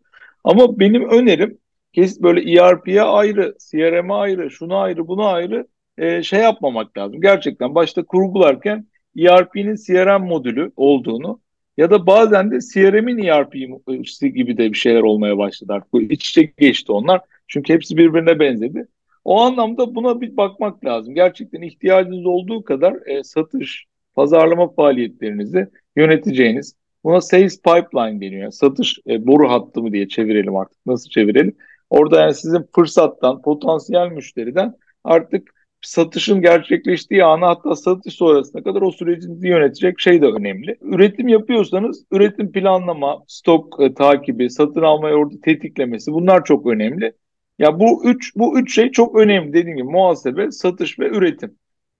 Ama 0.45 0.79
benim 0.81 1.09
önerim 1.09 1.59
kes 1.93 2.23
böyle 2.23 2.53
ERP'ye 2.53 3.03
ayrı, 3.03 3.55
CRM'e 3.71 4.15
ayrı, 4.15 4.51
şuna 4.51 4.77
ayrı, 4.81 5.09
buna 5.09 5.27
ayrı 5.27 5.67
e, 5.99 6.23
şey 6.23 6.41
yapmamak 6.41 6.99
lazım. 6.99 7.21
Gerçekten 7.21 7.75
başta 7.75 8.05
kurgularken 8.05 8.87
ERP'nin 9.19 9.77
CRM 9.77 10.27
modülü 10.27 10.73
olduğunu 10.77 11.41
ya 11.77 11.91
da 11.91 12.07
bazen 12.07 12.51
de 12.51 12.59
CRM'in 12.61 13.19
ERP'si 13.19 14.33
gibi 14.33 14.59
de 14.59 14.73
bir 14.73 14.79
şeyler 14.79 15.01
olmaya 15.01 15.39
başladı 15.39 15.73
artık. 15.73 15.93
Bu 15.93 16.03
iç 16.03 16.31
içe 16.31 16.43
geçti 16.43 16.93
onlar. 16.93 17.21
Çünkü 17.49 17.73
hepsi 17.73 17.97
birbirine 17.97 18.39
benzedi. 18.39 18.87
O 19.25 19.41
anlamda 19.41 19.95
buna 19.95 20.21
bir 20.21 20.37
bakmak 20.37 20.85
lazım. 20.85 21.15
Gerçekten 21.15 21.63
ihtiyacınız 21.63 22.27
olduğu 22.27 22.65
kadar 22.65 23.07
e, 23.07 23.25
satış, 23.25 23.87
pazarlama 24.15 24.69
faaliyetlerinizi 24.73 25.69
yöneteceğiniz. 25.97 26.75
Buna 27.05 27.21
sales 27.21 27.63
pipeline 27.63 28.21
deniyor. 28.21 28.43
Yani 28.43 28.53
satış 28.53 28.99
e, 29.09 29.27
boru 29.27 29.51
hattı 29.51 29.83
mı 29.83 29.93
diye 29.93 30.09
çevirelim 30.09 30.57
artık. 30.57 30.87
Nasıl 30.87 31.11
çevirelim? 31.11 31.57
Orada 31.91 32.21
yani 32.21 32.35
sizin 32.35 32.69
fırsattan, 32.75 33.43
potansiyel 33.43 34.09
müşteriden 34.09 34.75
artık 35.05 35.54
satışın 35.87 36.41
gerçekleştiği 36.41 37.25
ana 37.25 37.49
hatta 37.49 37.77
satış 37.77 38.15
sonrasına 38.15 38.63
kadar 38.63 38.83
o 38.83 38.91
sürecinizi 38.93 39.49
yönetecek 39.49 40.01
şey 40.01 40.23
de 40.23 40.27
önemli. 40.27 40.77
Üretim 40.83 41.29
yapıyorsanız 41.29 42.05
üretim 42.11 42.53
planlama, 42.53 43.25
stok 43.27 43.83
e, 43.83 43.95
takibi, 43.95 44.51
satın 44.51 44.83
almayı 44.83 45.15
orada 45.15 45.35
tetiklemesi 45.45 46.13
bunlar 46.13 46.45
çok 46.45 46.67
önemli. 46.67 47.13
Ya 47.59 47.81
bu 47.81 48.05
üç 48.05 48.37
bu 48.37 48.59
üç 48.59 48.75
şey 48.75 48.91
çok 48.91 49.17
önemli 49.17 49.53
dediğim 49.53 49.77
gibi 49.77 49.89
muhasebe, 49.89 50.51
satış 50.51 50.99
ve 50.99 51.09
üretim. 51.09 51.55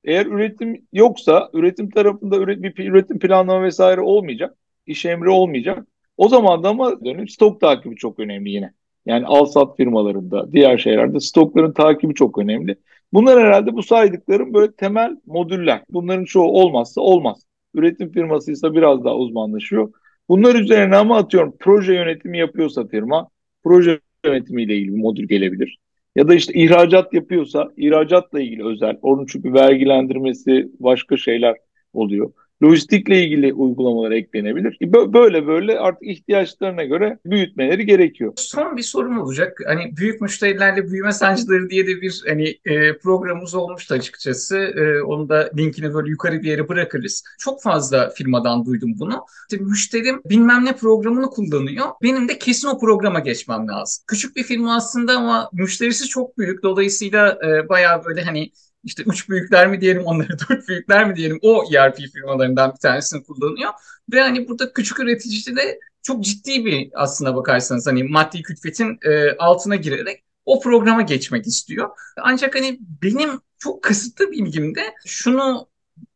Eğer 0.05 0.27
üretim 0.27 0.87
yoksa 0.93 1.51
üretim 1.53 1.91
tarafında 1.91 2.37
üret, 2.37 2.63
bir 2.63 2.91
üretim 2.91 3.19
planlama 3.19 3.63
vesaire 3.63 4.01
olmayacak, 4.01 4.57
iş 4.87 5.05
emri 5.05 5.31
olmayacak. 5.31 5.87
O 6.17 6.29
zaman 6.29 6.63
da 6.63 6.69
ama 6.69 7.05
dönüp 7.05 7.31
stok 7.31 7.61
takibi 7.61 7.97
çok 7.97 8.19
önemli 8.19 8.51
yine. 8.51 8.73
Yani 9.07 9.27
al 9.27 9.45
sat 9.45 9.77
firmalarında, 9.77 10.53
diğer 10.53 10.79
şeylerde 10.79 11.21
stokların 11.21 11.73
takibi 11.73 12.15
çok 12.15 12.39
önemli. 12.39 12.77
Bunlar 13.15 13.41
herhalde 13.41 13.73
bu 13.73 13.83
saydıklarım 13.83 14.55
böyle 14.55 14.73
temel 14.73 15.17
modüller. 15.27 15.83
Bunların 15.89 16.25
çoğu 16.25 16.53
olmazsa 16.61 17.01
olmaz. 17.01 17.43
Üretim 17.75 18.13
firmasıysa 18.13 18.75
biraz 18.75 19.05
daha 19.05 19.17
uzmanlaşıyor. 19.17 19.93
Bunlar 20.29 20.55
üzerine 20.55 20.97
ama 20.97 21.19
atıyorum 21.19 21.55
proje 21.61 21.95
yönetimi 21.95 22.39
yapıyorsa 22.39 22.87
firma, 22.87 23.29
proje 23.65 24.01
yönetimiyle 24.25 24.77
ilgili 24.77 24.95
bir 24.95 25.01
modül 25.01 25.29
gelebilir. 25.29 25.79
Ya 26.17 26.29
da 26.29 26.35
işte 26.35 26.53
ihracat 26.55 27.15
yapıyorsa 27.15 27.73
ihracatla 27.77 28.41
ilgili 28.41 28.67
özel. 28.67 28.99
Onun 29.03 29.27
çünkü 29.27 29.53
vergilendirmesi 29.53 30.69
başka 30.81 31.17
şeyler 31.17 31.57
oluyor. 31.93 32.33
Lojistikle 32.63 33.25
ilgili 33.25 33.53
uygulamalar 33.53 34.11
eklenebilir. 34.11 34.79
Böyle 35.13 35.47
böyle 35.47 35.79
artık 35.79 36.03
ihtiyaçlarına 36.03 36.85
göre 36.85 37.19
büyütmeleri 37.27 37.87
gerekiyor. 37.87 38.33
Son 38.37 38.77
bir 38.77 38.83
sorum 38.83 39.19
olacak. 39.19 39.59
Hani 39.67 39.97
büyük 39.97 40.21
müşterilerle 40.21 40.89
büyüme 40.91 41.13
sancıları 41.13 41.71
diye 41.71 41.87
de 41.87 42.01
bir 42.01 42.23
hani 42.29 42.59
e, 42.65 42.99
programımız 42.99 43.55
olmuştu 43.55 43.95
açıkçası. 43.95 44.59
E, 44.59 45.03
onu 45.03 45.29
da 45.29 45.51
linkini 45.57 45.95
böyle 45.95 46.11
yukarı 46.11 46.43
bir 46.43 46.49
yere 46.49 46.69
bırakırız. 46.69 47.25
Çok 47.39 47.63
fazla 47.63 48.11
firmadan 48.11 48.67
duydum 48.67 48.93
bunu. 48.99 49.25
İşte 49.51 49.65
müşterim 49.65 50.21
bilmem 50.25 50.65
ne 50.65 50.77
programını 50.77 51.31
kullanıyor. 51.31 51.87
Benim 52.03 52.29
de 52.29 52.39
kesin 52.39 52.69
o 52.69 52.79
programa 52.79 53.21
geçmem 53.21 53.69
lazım. 53.69 54.05
Küçük 54.07 54.37
bir 54.37 54.43
firma 54.43 54.77
aslında 54.77 55.17
ama 55.17 55.51
müşterisi 55.53 56.09
çok 56.09 56.39
büyük. 56.39 56.63
Dolayısıyla 56.63 57.39
e, 57.47 57.69
bayağı 57.69 58.05
böyle 58.05 58.23
hani 58.23 58.51
işte 58.85 59.03
üç 59.07 59.29
büyükler 59.29 59.67
mi 59.67 59.81
diyelim 59.81 60.05
onları 60.05 60.39
dört 60.51 60.69
büyükler 60.69 61.09
mi 61.09 61.17
diyelim 61.17 61.39
o 61.43 61.65
ERP 61.75 61.97
firmalarından 61.97 62.73
bir 62.73 62.79
tanesini 62.79 63.23
kullanıyor. 63.23 63.71
Ve 64.13 64.21
hani 64.21 64.49
burada 64.49 64.73
küçük 64.73 65.01
üretici 65.01 65.57
de 65.57 65.81
çok 66.03 66.25
ciddi 66.25 66.65
bir 66.65 66.91
aslına 66.95 67.37
bakarsanız 67.37 67.87
hani 67.87 68.05
maddi 68.05 68.43
külfetin 68.43 68.99
e, 69.03 69.37
altına 69.39 69.77
girerek 69.77 70.25
o 70.45 70.61
programa 70.61 71.03
geçmek 71.03 71.47
istiyor. 71.47 71.91
Ancak 72.23 72.55
hani 72.55 72.79
benim 73.03 73.41
çok 73.59 73.83
kısıtlı 73.83 74.31
bilgimde 74.31 74.95
şunu 75.07 75.69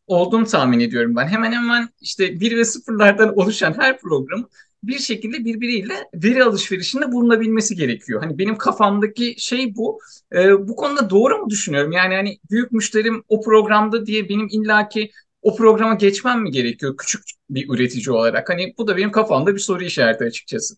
olduğunu 0.07 0.47
tahmin 0.47 0.81
ediyorum 0.81 1.17
ben. 1.17 1.29
Hemen 1.29 1.53
hemen 1.53 1.89
işte 2.01 2.41
bir 2.41 2.57
ve 2.57 2.65
sıfırlardan 2.65 3.39
oluşan 3.39 3.75
her 3.79 4.01
program 4.01 4.49
bir 4.83 4.99
şekilde 4.99 5.45
birbiriyle 5.45 5.95
veri 6.15 6.45
alışverişinde 6.45 7.13
bulunabilmesi 7.13 7.77
gerekiyor. 7.77 8.23
Hani 8.23 8.39
benim 8.39 8.57
kafamdaki 8.59 9.35
şey 9.39 9.77
bu. 9.77 9.99
E, 10.35 10.69
bu 10.69 10.77
konuda 10.77 11.11
doğru 11.11 11.39
mu 11.39 11.51
düşünüyorum? 11.51 11.93
Yani 11.93 12.15
hani 12.15 12.39
büyük 12.51 12.73
müşterim 12.73 13.25
o 13.29 13.41
programda 13.41 14.07
diye 14.07 14.29
benim 14.29 14.49
illaki 14.51 15.11
o 15.43 15.57
programa 15.57 15.95
geçmem 15.95 16.43
mi 16.43 16.51
gerekiyor 16.51 16.97
küçük 16.97 17.23
bir 17.51 17.69
üretici 17.69 18.17
olarak? 18.17 18.49
Hani 18.49 18.75
bu 18.79 18.87
da 18.89 18.97
benim 18.97 19.11
kafamda 19.13 19.55
bir 19.55 19.61
soru 19.61 19.85
işareti 19.85 20.25
açıkçası. 20.25 20.75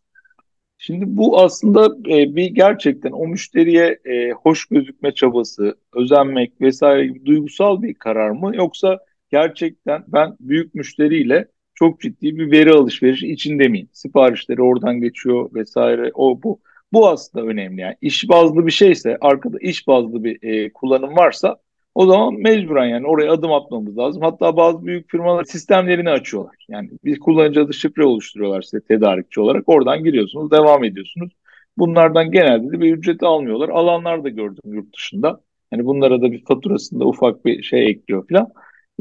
Şimdi 0.79 1.05
bu 1.07 1.41
aslında 1.41 1.87
e, 1.87 2.37
bir 2.37 2.47
gerçekten 2.47 3.13
o 3.13 3.27
müşteriye 3.27 3.99
e, 4.05 4.31
hoş 4.31 4.67
gözükme 4.67 5.15
çabası, 5.15 5.75
özenmek 5.95 6.61
vesaire 6.61 7.07
gibi 7.07 7.27
duygusal 7.27 7.83
bir 7.83 7.95
karar 7.95 8.31
mı? 8.31 8.57
Yoksa 8.57 8.99
gerçekten 9.31 10.05
ben 10.09 10.37
büyük 10.41 10.75
müşteriyle 10.75 11.49
çok 11.81 12.01
ciddi 12.01 12.39
bir 12.39 12.51
veri 12.51 12.73
alışverişi 12.73 13.33
içinde 13.33 13.69
miyim? 13.69 13.89
Siparişleri 13.93 14.63
oradan 14.63 15.01
geçiyor 15.01 15.51
vesaire 15.55 16.11
o 16.15 16.43
bu. 16.43 16.61
Bu 16.93 17.09
aslında 17.09 17.47
önemli 17.47 17.81
yani. 17.81 17.97
İş 18.01 18.29
bazlı 18.29 18.67
bir 18.67 18.73
şeyse, 18.73 19.19
arkada 19.21 19.59
iş 19.61 19.87
bazlı 19.87 20.25
bir 20.25 20.39
e, 20.43 20.73
kullanım 20.73 21.17
varsa 21.17 21.57
o 21.95 22.07
zaman 22.07 22.35
mecburen 22.35 22.87
yani 22.87 23.07
oraya 23.07 23.33
adım 23.33 23.53
atmamız 23.53 23.99
lazım. 23.99 24.23
Hatta 24.23 24.57
bazı 24.57 24.87
büyük 24.87 25.11
firmalar 25.11 25.45
sistemlerini 25.45 26.11
açıyorlar. 26.11 26.55
Yani 26.69 26.91
bir 27.05 27.19
kullanıcı 27.21 27.63
adı 27.63 27.75
şifre 27.75 28.05
oluşturuyorlar 28.05 28.63
size 28.63 28.81
tedarikçi 28.81 29.41
olarak. 29.41 29.65
Oradan 29.67 30.05
giriyorsunuz, 30.05 30.51
devam 30.51 30.85
ediyorsunuz. 30.85 31.33
Bunlardan 31.79 32.31
genelde 32.31 32.73
de 32.73 32.81
bir 32.81 32.97
ücret 32.97 33.23
almıyorlar. 33.23 33.69
Alanlar 33.69 34.25
da 34.25 34.29
gördüm 34.29 34.75
yurt 34.75 34.95
dışında. 34.97 35.41
Hani 35.71 35.85
bunlara 35.85 36.23
da 36.23 36.33
bir 36.33 36.45
faturasında 36.45 37.05
ufak 37.05 37.45
bir 37.45 37.63
şey 37.63 37.91
ekliyor 37.91 38.29
falan. 38.29 38.49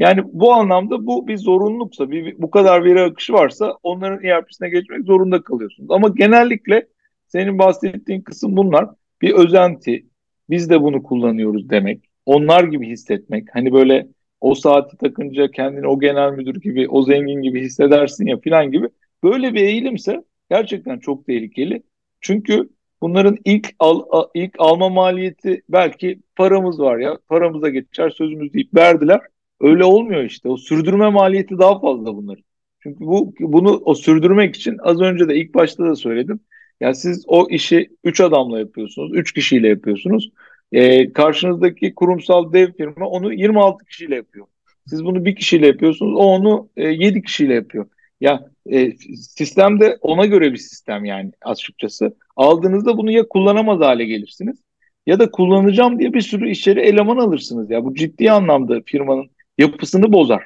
Yani 0.00 0.20
bu 0.32 0.52
anlamda 0.52 1.06
bu 1.06 1.28
bir 1.28 1.36
zorunluluksa, 1.36 2.10
bir, 2.10 2.34
bu 2.38 2.50
kadar 2.50 2.84
veri 2.84 3.00
akışı 3.00 3.32
varsa 3.32 3.78
onların 3.82 4.24
ERP'sine 4.24 4.68
geçmek 4.68 5.04
zorunda 5.04 5.42
kalıyorsunuz. 5.42 5.90
Ama 5.90 6.08
genellikle 6.08 6.86
senin 7.26 7.58
bahsettiğin 7.58 8.20
kısım 8.20 8.56
bunlar. 8.56 8.88
Bir 9.22 9.32
özenti, 9.32 10.06
biz 10.50 10.70
de 10.70 10.82
bunu 10.82 11.02
kullanıyoruz 11.02 11.70
demek. 11.70 12.04
Onlar 12.26 12.64
gibi 12.64 12.88
hissetmek. 12.88 13.48
Hani 13.52 13.72
böyle 13.72 14.06
o 14.40 14.54
saati 14.54 14.96
takınca 14.96 15.50
kendini 15.50 15.86
o 15.86 16.00
genel 16.00 16.32
müdür 16.32 16.60
gibi, 16.60 16.88
o 16.88 17.02
zengin 17.02 17.42
gibi 17.42 17.60
hissedersin 17.62 18.26
ya 18.26 18.38
filan 18.38 18.70
gibi. 18.72 18.88
Böyle 19.22 19.54
bir 19.54 19.60
eğilimse 19.60 20.24
gerçekten 20.50 20.98
çok 20.98 21.26
tehlikeli. 21.26 21.82
Çünkü 22.20 22.68
bunların 23.02 23.36
ilk 23.44 23.68
al, 23.78 24.02
ilk 24.34 24.54
alma 24.58 24.88
maliyeti 24.88 25.62
belki 25.68 26.20
paramız 26.36 26.80
var 26.80 26.98
ya, 26.98 27.18
paramıza 27.28 27.68
geçer 27.68 28.10
sözümüz 28.10 28.54
deyip 28.54 28.74
verdiler. 28.74 29.20
Öyle 29.60 29.84
olmuyor 29.84 30.24
işte. 30.24 30.48
O 30.48 30.56
sürdürme 30.56 31.10
maliyeti 31.10 31.58
daha 31.58 31.80
fazla 31.80 32.16
bunların. 32.16 32.44
Çünkü 32.82 33.00
bu 33.00 33.34
bunu 33.40 33.82
o 33.84 33.94
sürdürmek 33.94 34.56
için 34.56 34.76
az 34.82 35.00
önce 35.00 35.28
de 35.28 35.36
ilk 35.36 35.54
başta 35.54 35.84
da 35.84 35.96
söyledim. 35.96 36.40
Yani 36.80 36.94
siz 36.94 37.24
o 37.26 37.46
işi 37.50 37.90
3 38.04 38.20
adamla 38.20 38.58
yapıyorsunuz, 38.58 39.10
3 39.14 39.32
kişiyle 39.32 39.68
yapıyorsunuz. 39.68 40.30
Ee, 40.72 41.12
karşınızdaki 41.12 41.94
kurumsal 41.94 42.52
dev 42.52 42.72
firma 42.72 43.06
onu 43.06 43.32
26 43.32 43.84
kişiyle 43.84 44.14
yapıyor. 44.16 44.46
Siz 44.86 45.04
bunu 45.04 45.24
bir 45.24 45.36
kişiyle 45.36 45.66
yapıyorsunuz, 45.66 46.14
o 46.14 46.22
onu 46.22 46.68
e, 46.76 46.88
7 46.88 47.22
kişiyle 47.22 47.54
yapıyor. 47.54 47.86
Ya 48.20 48.50
e, 48.70 48.92
sistem 49.16 49.78
ona 50.00 50.26
göre 50.26 50.52
bir 50.52 50.56
sistem 50.56 51.04
yani 51.04 51.32
açıkçası. 51.42 52.16
Aldığınızda 52.36 52.98
bunu 52.98 53.10
ya 53.10 53.28
kullanamaz 53.28 53.80
hale 53.80 54.04
gelirsiniz 54.04 54.62
ya 55.06 55.18
da 55.18 55.30
kullanacağım 55.30 55.98
diye 55.98 56.12
bir 56.12 56.20
sürü 56.20 56.50
işleri 56.50 56.80
eleman 56.80 57.16
alırsınız 57.16 57.70
ya. 57.70 57.84
Bu 57.84 57.94
ciddi 57.94 58.30
anlamda 58.30 58.80
firmanın 58.86 59.30
yapısını 59.60 60.12
bozar. 60.12 60.42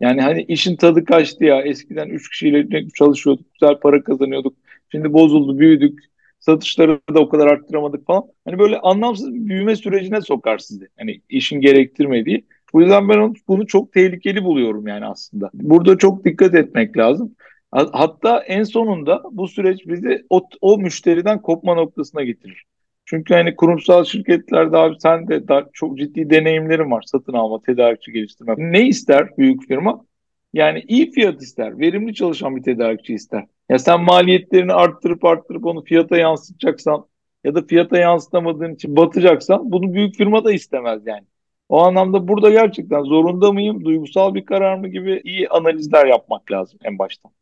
Yani 0.00 0.20
hani 0.20 0.42
işin 0.42 0.76
tadı 0.76 1.04
kaçtı 1.04 1.44
ya. 1.44 1.62
Eskiden 1.62 2.08
üç 2.08 2.30
kişiyle 2.30 2.88
çalışıyorduk, 2.98 3.46
güzel 3.54 3.80
para 3.80 4.04
kazanıyorduk. 4.04 4.56
Şimdi 4.92 5.12
bozuldu, 5.12 5.58
büyüdük. 5.58 5.98
Satışları 6.40 7.00
da 7.14 7.20
o 7.20 7.28
kadar 7.28 7.46
arttıramadık 7.46 8.06
falan. 8.06 8.24
Hani 8.44 8.58
böyle 8.58 8.78
anlamsız 8.78 9.34
bir 9.34 9.48
büyüme 9.48 9.76
sürecine 9.76 10.20
sokar 10.20 10.58
sizi. 10.58 10.88
Hani 10.98 11.20
işin 11.28 11.60
gerektirmediği. 11.60 12.44
Bu 12.72 12.80
yüzden 12.80 13.08
ben 13.08 13.34
bunu 13.48 13.66
çok 13.66 13.92
tehlikeli 13.92 14.44
buluyorum 14.44 14.86
yani 14.86 15.06
aslında. 15.06 15.50
Burada 15.54 15.98
çok 15.98 16.24
dikkat 16.24 16.54
etmek 16.54 16.96
lazım. 16.98 17.34
Hatta 17.72 18.38
en 18.42 18.62
sonunda 18.62 19.22
bu 19.32 19.48
süreç 19.48 19.86
bizi 19.86 20.26
o, 20.30 20.48
o 20.60 20.78
müşteriden 20.78 21.42
kopma 21.42 21.74
noktasına 21.74 22.22
getirir. 22.24 22.64
Çünkü 23.12 23.34
hani 23.34 23.56
kurumsal 23.56 24.04
şirketlerde 24.04 24.76
abi 24.76 24.94
sen 24.98 25.28
de 25.28 25.48
daha 25.48 25.64
çok 25.72 25.98
ciddi 25.98 26.30
deneyimlerin 26.30 26.90
var 26.90 27.02
satın 27.06 27.32
alma, 27.32 27.62
tedarikçi 27.62 28.12
geliştirme. 28.12 28.54
Ne 28.58 28.86
ister 28.88 29.36
büyük 29.38 29.68
firma? 29.68 30.04
Yani 30.52 30.84
iyi 30.88 31.10
fiyat 31.10 31.42
ister, 31.42 31.78
verimli 31.78 32.14
çalışan 32.14 32.56
bir 32.56 32.62
tedarikçi 32.62 33.14
ister. 33.14 33.44
Ya 33.68 33.78
sen 33.78 34.00
maliyetlerini 34.00 34.72
arttırıp 34.72 35.24
arttırıp 35.24 35.66
onu 35.66 35.84
fiyata 35.84 36.16
yansıtacaksan 36.16 37.06
ya 37.44 37.54
da 37.54 37.62
fiyata 37.62 37.98
yansıtamadığın 37.98 38.74
için 38.74 38.96
batacaksan 38.96 39.72
bunu 39.72 39.94
büyük 39.94 40.16
firma 40.16 40.44
da 40.44 40.52
istemez 40.52 41.06
yani. 41.06 41.26
O 41.68 41.82
anlamda 41.82 42.28
burada 42.28 42.50
gerçekten 42.50 43.02
zorunda 43.02 43.52
mıyım, 43.52 43.84
duygusal 43.84 44.34
bir 44.34 44.44
karar 44.44 44.78
mı 44.78 44.88
gibi 44.88 45.20
iyi 45.24 45.48
analizler 45.48 46.06
yapmak 46.06 46.52
lazım 46.52 46.78
en 46.84 46.98
baştan. 46.98 47.32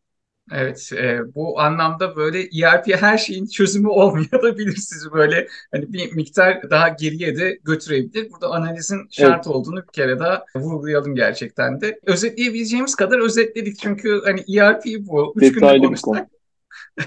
Evet, 0.53 0.91
e, 0.93 1.35
bu 1.35 1.61
anlamda 1.61 2.17
böyle 2.17 2.39
ERP 2.39 3.03
her 3.03 3.19
şeyin 3.19 3.47
çözümü 3.47 3.89
olmayabilir 3.89 4.77
sizi 4.77 5.13
böyle 5.13 5.49
hani 5.73 5.93
bir 5.93 6.13
miktar 6.13 6.71
daha 6.71 6.89
geriye 6.89 7.37
de 7.37 7.59
götürebilir. 7.65 8.31
Burada 8.31 8.49
analizin 8.49 9.09
şart 9.11 9.35
evet. 9.35 9.47
olduğunu 9.47 9.83
bir 9.83 9.93
kere 9.93 10.19
daha 10.19 10.45
vurgulayalım 10.57 11.15
gerçekten 11.15 11.81
de. 11.81 12.01
Özetleyebileceğimiz 12.07 12.95
kadar 12.95 13.19
özetledik 13.19 13.79
çünkü 13.79 14.21
hani 14.25 14.59
ERP 14.59 14.85
bu. 15.01 15.35
Üç 15.37 15.53
günde 15.55 15.79
konuşsak 15.79 16.29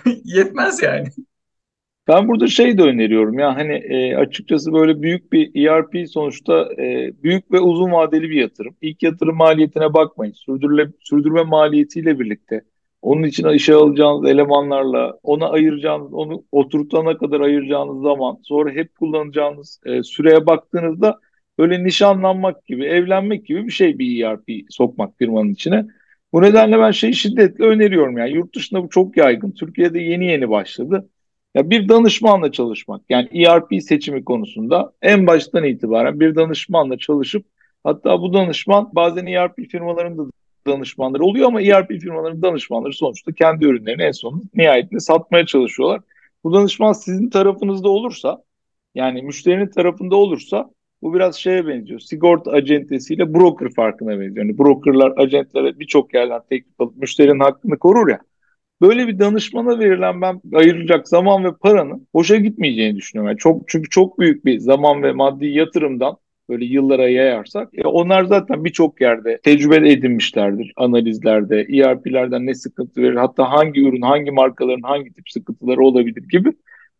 yetmez 0.23 0.83
yani. 0.83 1.07
Ben 2.07 2.27
burada 2.27 2.47
şey 2.47 2.77
de 2.77 2.81
öneriyorum 2.81 3.39
ya 3.39 3.55
hani 3.55 3.73
e, 3.73 4.15
açıkçası 4.15 4.73
böyle 4.73 5.01
büyük 5.01 5.33
bir 5.33 5.65
ERP 5.65 6.09
sonuçta 6.09 6.69
e, 6.73 7.11
büyük 7.23 7.51
ve 7.51 7.59
uzun 7.59 7.91
vadeli 7.91 8.29
bir 8.29 8.41
yatırım. 8.41 8.75
İlk 8.81 9.03
yatırım 9.03 9.35
maliyetine 9.35 9.93
bakmayın. 9.93 10.33
Sürdürüle, 10.33 10.87
sürdürme 10.99 11.43
maliyetiyle 11.43 12.19
birlikte 12.19 12.61
onun 13.03 13.23
için 13.23 13.47
işe 13.47 13.73
alacağınız 13.73 14.29
elemanlarla, 14.29 15.19
ona 15.23 15.49
ayıracağınız, 15.49 16.13
onu 16.13 16.43
oturtana 16.51 17.17
kadar 17.17 17.41
ayıracağınız 17.41 18.01
zaman, 18.01 18.39
sonra 18.43 18.71
hep 18.71 18.95
kullanacağınız 18.95 19.79
e, 19.85 20.03
süreye 20.03 20.45
baktığınızda 20.45 21.19
böyle 21.59 21.83
nişanlanmak 21.83 22.65
gibi, 22.65 22.85
evlenmek 22.85 23.45
gibi 23.45 23.65
bir 23.65 23.71
şey 23.71 23.99
bir 23.99 24.25
ERP 24.25 24.49
sokmak 24.69 25.17
firmanın 25.17 25.49
içine. 25.49 25.85
Bu 26.33 26.41
nedenle 26.41 26.79
ben 26.79 26.91
şeyi 26.91 27.13
şiddetle 27.13 27.65
öneriyorum 27.65 28.17
yani 28.17 28.31
yurt 28.31 28.55
dışında 28.55 28.83
bu 28.83 28.89
çok 28.89 29.17
yaygın. 29.17 29.51
Türkiye'de 29.51 29.99
yeni 29.99 30.25
yeni 30.25 30.49
başladı. 30.49 31.09
Ya 31.55 31.69
bir 31.69 31.89
danışmanla 31.89 32.51
çalışmak 32.51 33.01
yani 33.09 33.29
ERP 33.43 33.83
seçimi 33.83 34.25
konusunda 34.25 34.93
en 35.01 35.27
baştan 35.27 35.63
itibaren 35.63 36.19
bir 36.19 36.35
danışmanla 36.35 36.97
çalışıp 36.97 37.45
hatta 37.83 38.21
bu 38.21 38.33
danışman 38.33 38.89
bazen 38.93 39.25
ERP 39.25 39.69
firmalarında 39.71 40.23
danışmanları 40.67 41.23
oluyor 41.23 41.47
ama 41.47 41.61
ERP 41.61 41.87
firmalarının 41.87 42.41
danışmanları 42.41 42.93
sonuçta 42.93 43.31
kendi 43.31 43.65
ürünlerini 43.65 44.03
en 44.03 44.11
son 44.11 44.43
nihayetinde 44.55 44.99
satmaya 44.99 45.45
çalışıyorlar. 45.45 46.01
Bu 46.43 46.53
danışman 46.53 46.93
sizin 46.93 47.29
tarafınızda 47.29 47.89
olursa 47.89 48.43
yani 48.95 49.21
müşterinin 49.21 49.67
tarafında 49.67 50.15
olursa 50.15 50.69
bu 51.01 51.13
biraz 51.13 51.35
şeye 51.35 51.67
benziyor. 51.67 51.99
Sigorta 51.99 52.51
acentesiyle 52.51 53.33
broker 53.33 53.69
farkına 53.75 54.09
benziyor. 54.19 54.45
Yani 54.45 54.57
brokerlar 54.57 55.13
acentlere 55.17 55.79
birçok 55.79 56.13
yerden 56.13 56.41
teklif 56.49 56.81
alıp 56.81 56.97
müşterinin 56.97 57.39
hakkını 57.39 57.77
korur 57.77 58.09
ya. 58.09 58.19
Böyle 58.81 59.07
bir 59.07 59.19
danışmana 59.19 59.79
verilen 59.79 60.21
ben 60.21 60.41
ayıracak 60.53 61.07
zaman 61.07 61.43
ve 61.43 61.55
paranın 61.61 62.07
boşa 62.13 62.35
gitmeyeceğini 62.35 62.97
düşünüyorum. 62.97 63.29
Yani 63.29 63.37
çok 63.37 63.67
çünkü 63.67 63.89
çok 63.89 64.19
büyük 64.19 64.45
bir 64.45 64.59
zaman 64.59 65.03
ve 65.03 65.11
maddi 65.11 65.45
yatırımdan 65.45 66.17
böyle 66.49 66.65
yıllara 66.65 67.09
yayarsak 67.09 67.69
e, 67.73 67.87
onlar 67.87 68.23
zaten 68.23 68.65
birçok 68.65 69.01
yerde 69.01 69.39
tecrübe 69.43 69.91
edinmişlerdir 69.91 70.73
analizlerde, 70.75 71.61
ERP'lerden 71.61 72.45
ne 72.45 72.55
sıkıntı 72.55 73.01
verir, 73.01 73.15
hatta 73.15 73.51
hangi 73.51 73.81
ürün, 73.81 74.01
hangi 74.01 74.31
markaların 74.31 74.81
hangi 74.81 75.13
tip 75.13 75.29
sıkıntıları 75.29 75.81
olabilir 75.81 76.23
gibi. 76.29 76.53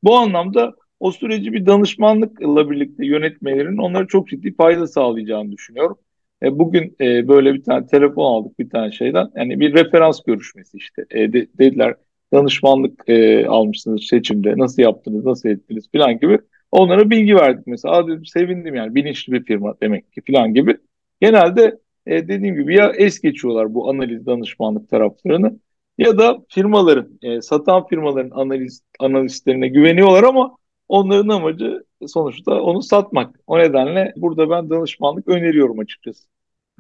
Bu 0.04 0.16
anlamda 0.16 0.74
o 1.00 1.12
süreci 1.12 1.54
bir 1.54 1.66
danışmanlıkla 1.66 2.70
birlikte 2.70 3.06
yönetmelerin 3.06 3.78
onlara 3.78 4.08
çok 4.08 4.28
ciddi 4.28 4.56
fayda 4.56 4.88
sağlayacağını 4.88 5.52
düşünüyorum. 5.52 5.98
E, 6.44 6.60
bugün 6.60 6.96
e, 7.02 7.28
böyle 7.28 7.54
bir 7.54 7.64
tane 7.64 7.88
telefon 7.88 8.24
aldık 8.24 8.60
bir 8.60 8.70
tane 8.70 8.92
şeyden. 8.92 9.32
Yani 9.36 9.60
bir 9.60 9.74
referans 9.74 10.24
görüşmesi 10.24 10.78
işte. 10.78 11.06
E, 11.12 11.34
de, 11.34 11.48
dediler 11.60 11.96
danışmanlık 12.34 13.10
e, 13.10 13.48
almışsınız 13.48 14.04
seçimde. 14.04 14.58
Nasıl 14.58 14.82
yaptınız, 14.82 15.26
nasıl 15.26 15.50
ettiniz 15.50 15.90
falan 15.92 16.20
gibi. 16.20 16.40
Onlara 16.74 17.10
bilgi 17.10 17.36
verdik 17.36 17.68
mesela. 17.68 17.96
Aa 17.96 18.08
dedim 18.08 18.26
sevindim 18.26 18.76
yani 18.76 18.96
bilinçli 18.96 19.34
bir 19.34 19.44
firma 19.46 19.76
demek 19.82 20.14
ki 20.14 20.22
falan 20.28 20.54
gibi. 20.54 20.78
Genelde 21.22 21.80
e, 22.06 22.28
dediğim 22.28 22.56
gibi 22.56 22.76
ya 22.76 22.92
es 22.98 23.20
geçiyorlar 23.22 23.74
bu 23.74 23.90
analiz 23.90 24.26
danışmanlık 24.26 24.90
taraflarını 24.90 25.60
ya 25.98 26.18
da 26.18 26.38
firmaların, 26.50 27.20
e, 27.22 27.42
satan 27.42 27.88
firmaların 27.88 28.30
analiz 28.30 28.84
analistlerine 29.00 29.68
güveniyorlar 29.68 30.24
ama 30.24 30.58
onların 30.88 31.30
amacı 31.30 31.84
sonuçta 32.08 32.62
onu 32.62 32.82
satmak. 32.82 33.36
O 33.48 33.60
nedenle 33.60 34.14
burada 34.18 34.50
ben 34.50 34.70
danışmanlık 34.70 35.28
öneriyorum 35.28 35.80
açıkçası. 35.80 36.24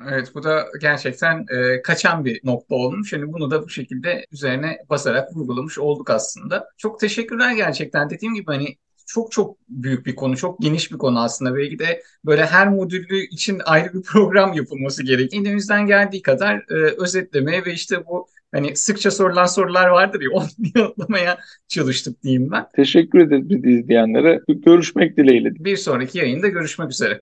Evet 0.10 0.32
bu 0.36 0.44
da 0.44 0.66
gerçekten 0.82 1.46
e, 1.50 1.82
kaçan 1.82 2.26
bir 2.26 2.42
nokta 2.44 2.76
olmuş. 2.76 3.14
Yani 3.14 3.34
bunu 3.34 3.52
da 3.52 3.64
bu 3.64 3.70
şekilde 3.70 4.26
üzerine 4.32 4.78
basarak 4.90 5.36
vurgulamış 5.36 5.80
olduk 5.80 6.10
aslında. 6.10 6.70
Çok 6.78 7.00
teşekkürler 7.00 7.56
gerçekten. 7.56 8.10
Dediğim 8.10 8.34
gibi 8.34 8.46
hani 8.46 8.76
çok 9.08 9.32
çok 9.32 9.58
büyük 9.70 10.06
bir 10.06 10.16
konu, 10.16 10.38
çok 10.38 10.60
geniş 10.60 10.92
bir 10.92 10.98
konu 10.98 11.20
aslında. 11.20 11.56
Belki 11.56 11.80
de 11.80 12.04
böyle 12.26 12.46
her 12.46 12.68
modüllü 12.68 13.18
için 13.32 13.62
ayrı 13.66 13.94
bir 13.94 14.02
program 14.02 14.54
yapılması 14.54 15.04
gerekiyor. 15.04 15.44
Elimizden 15.44 15.88
geldiği 15.88 16.22
kadar 16.22 16.56
e, 16.56 16.74
özetlemeye 16.98 17.66
ve 17.66 17.74
işte 17.74 18.06
bu 18.06 18.28
hani 18.52 18.76
sıkça 18.76 19.12
sorulan 19.12 19.46
sorular 19.46 19.88
vardır 19.88 20.22
ya 20.22 20.30
onu 20.34 20.48
yanıtlamaya 20.76 21.38
çalıştık 21.68 22.24
diyeyim 22.24 22.52
ben. 22.52 22.66
Teşekkür 22.76 23.20
ederiz 23.20 23.66
izleyenlere. 23.66 24.42
Görüşmek 24.48 25.18
dileğiyle. 25.18 25.50
Bir 25.56 25.78
sonraki 25.78 26.18
yayında 26.18 26.48
görüşmek 26.48 26.92
üzere. 26.92 27.20